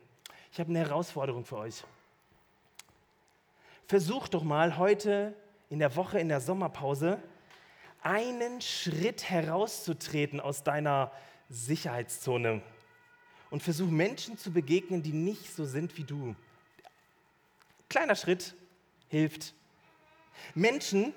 Ich 0.52 0.60
habe 0.60 0.70
eine 0.70 0.80
Herausforderung 0.80 1.46
für 1.46 1.60
euch. 1.60 1.86
Versucht 3.88 4.34
doch 4.34 4.44
mal 4.44 4.78
heute 4.78 5.34
in 5.70 5.80
der 5.80 5.96
Woche, 5.96 6.20
in 6.20 6.28
der 6.28 6.42
Sommerpause, 6.42 7.24
einen 8.02 8.62
Schritt 8.62 9.30
herauszutreten 9.30 10.40
aus 10.40 10.64
deiner 10.64 11.12
Sicherheitszone 11.50 12.62
und 13.50 13.62
versuch 13.62 13.90
Menschen 13.90 14.38
zu 14.38 14.52
begegnen, 14.52 15.04
die 15.04 15.14
nicht 15.14 15.54
so 15.54 15.66
sind 15.66 15.98
wie 15.98 16.04
du. 16.04 16.36
Kleiner 17.90 18.16
Schritt 18.16 18.56
hilft. 19.10 19.54
Menschen 20.56 21.14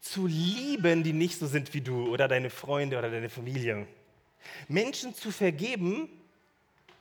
zu 0.00 0.26
lieben, 0.26 1.02
die 1.04 1.12
nicht 1.12 1.38
so 1.38 1.46
sind 1.46 1.72
wie 1.74 1.80
du 1.80 2.08
oder 2.08 2.26
deine 2.26 2.50
Freunde 2.50 2.98
oder 2.98 3.10
deine 3.10 3.28
Familie. 3.28 3.86
Menschen 4.68 5.14
zu 5.14 5.30
vergeben, 5.30 6.08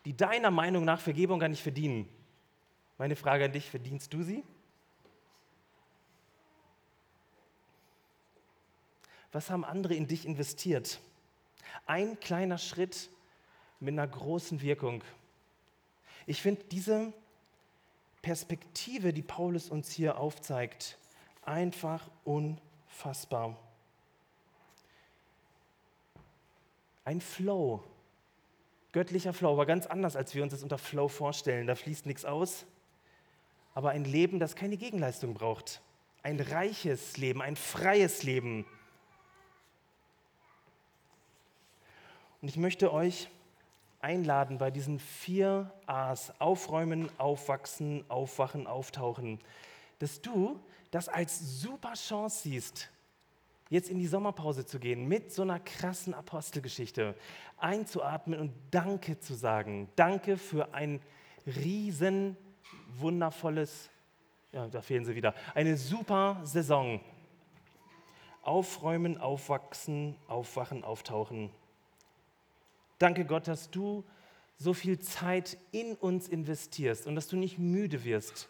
die 0.05 0.15
deiner 0.15 0.51
Meinung 0.51 0.85
nach 0.85 1.01
Vergebung 1.01 1.39
gar 1.39 1.49
nicht 1.49 1.63
verdienen. 1.63 2.07
Meine 2.97 3.15
Frage 3.15 3.45
an 3.45 3.51
dich, 3.51 3.69
verdienst 3.69 4.13
du 4.13 4.23
sie? 4.23 4.43
Was 9.31 9.49
haben 9.49 9.63
andere 9.63 9.93
in 9.93 10.07
dich 10.07 10.25
investiert? 10.25 10.99
Ein 11.85 12.19
kleiner 12.19 12.57
Schritt 12.57 13.09
mit 13.79 13.93
einer 13.93 14.07
großen 14.07 14.61
Wirkung. 14.61 15.03
Ich 16.25 16.41
finde 16.41 16.63
diese 16.71 17.13
Perspektive, 18.21 19.13
die 19.13 19.21
Paulus 19.21 19.69
uns 19.69 19.91
hier 19.91 20.17
aufzeigt, 20.17 20.97
einfach 21.43 22.09
unfassbar. 22.25 23.57
Ein 27.05 27.21
Flow, 27.21 27.83
göttlicher 28.91 29.33
Flow, 29.33 29.53
aber 29.53 29.65
ganz 29.65 29.87
anders, 29.87 30.15
als 30.15 30.35
wir 30.35 30.43
uns 30.43 30.51
das 30.51 30.63
unter 30.63 30.77
Flow 30.77 31.07
vorstellen. 31.07 31.65
Da 31.65 31.75
fließt 31.75 32.05
nichts 32.05 32.25
aus, 32.25 32.65
aber 33.73 33.91
ein 33.91 34.05
Leben, 34.05 34.39
das 34.39 34.55
keine 34.55 34.77
Gegenleistung 34.77 35.33
braucht. 35.33 35.81
Ein 36.21 36.39
reiches 36.39 37.17
Leben, 37.17 37.41
ein 37.41 37.55
freies 37.55 38.23
Leben 38.23 38.65
Und 42.41 42.47
ich 42.47 42.57
möchte 42.57 42.93
euch 42.93 43.29
einladen 43.99 44.57
bei 44.57 44.71
diesen 44.71 44.99
vier 44.99 45.71
A's, 45.85 46.33
aufräumen, 46.39 47.09
aufwachsen, 47.17 48.05
aufwachen, 48.07 48.65
auftauchen, 48.65 49.39
dass 49.99 50.21
du 50.21 50.59
das 50.91 51.09
als 51.09 51.61
super 51.61 51.93
Chance 51.93 52.43
siehst, 52.43 52.89
jetzt 53.69 53.89
in 53.89 53.99
die 53.99 54.07
Sommerpause 54.07 54.65
zu 54.65 54.79
gehen 54.79 55.07
mit 55.07 55.33
so 55.33 55.41
einer 55.41 55.59
krassen 55.59 56.13
Apostelgeschichte, 56.13 57.15
einzuatmen 57.57 58.39
und 58.39 58.53
Danke 58.71 59.19
zu 59.19 59.33
sagen. 59.33 59.89
Danke 59.95 60.37
für 60.37 60.73
ein 60.73 61.01
riesen, 61.45 62.37
wundervolles, 62.97 63.89
ja, 64.51 64.67
da 64.67 64.81
fehlen 64.81 65.05
sie 65.05 65.15
wieder, 65.15 65.35
eine 65.53 65.77
super 65.77 66.39
Saison. 66.43 67.01
Aufräumen, 68.41 69.17
aufwachsen, 69.17 70.15
aufwachen, 70.27 70.83
auftauchen. 70.83 71.51
Danke 72.99 73.25
Gott, 73.25 73.47
dass 73.47 73.71
du 73.71 74.03
so 74.57 74.73
viel 74.73 74.99
Zeit 74.99 75.57
in 75.71 75.95
uns 75.95 76.27
investierst 76.27 77.07
und 77.07 77.15
dass 77.15 77.27
du 77.27 77.37
nicht 77.37 77.57
müde 77.57 78.03
wirst. 78.03 78.49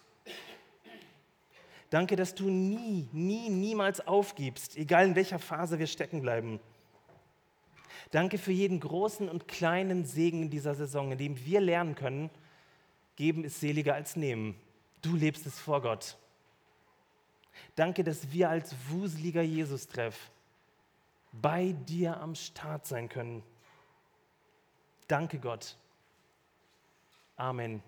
Danke, 1.91 2.15
dass 2.15 2.35
du 2.35 2.49
nie, 2.49 3.07
nie, 3.11 3.49
niemals 3.49 4.05
aufgibst, 4.05 4.77
egal 4.77 5.07
in 5.07 5.15
welcher 5.15 5.39
Phase 5.39 5.79
wir 5.79 5.87
stecken 5.87 6.21
bleiben. 6.21 6.59
Danke 8.11 8.37
für 8.39 8.51
jeden 8.51 8.79
großen 8.79 9.29
und 9.29 9.47
kleinen 9.47 10.05
Segen 10.05 10.43
in 10.43 10.49
dieser 10.49 10.73
Saison, 10.73 11.11
in 11.11 11.17
dem 11.17 11.45
wir 11.45 11.61
lernen 11.61 11.95
können, 11.95 12.29
geben 13.15 13.43
ist 13.43 13.59
seliger 13.59 13.93
als 13.93 14.15
nehmen. 14.15 14.55
Du 15.01 15.15
lebst 15.15 15.45
es 15.45 15.59
vor 15.59 15.81
Gott. 15.81 16.17
Danke, 17.75 18.03
dass 18.03 18.31
wir 18.31 18.49
als 18.49 18.75
wuseliger 18.89 19.41
Jesus-Treff 19.41 20.31
bei 21.31 21.75
dir 21.87 22.19
am 22.19 22.33
Start 22.33 22.87
sein 22.87 23.09
können. 23.09 23.43
Danke 25.09 25.39
Gott. 25.39 25.75
Amen. 27.35 27.81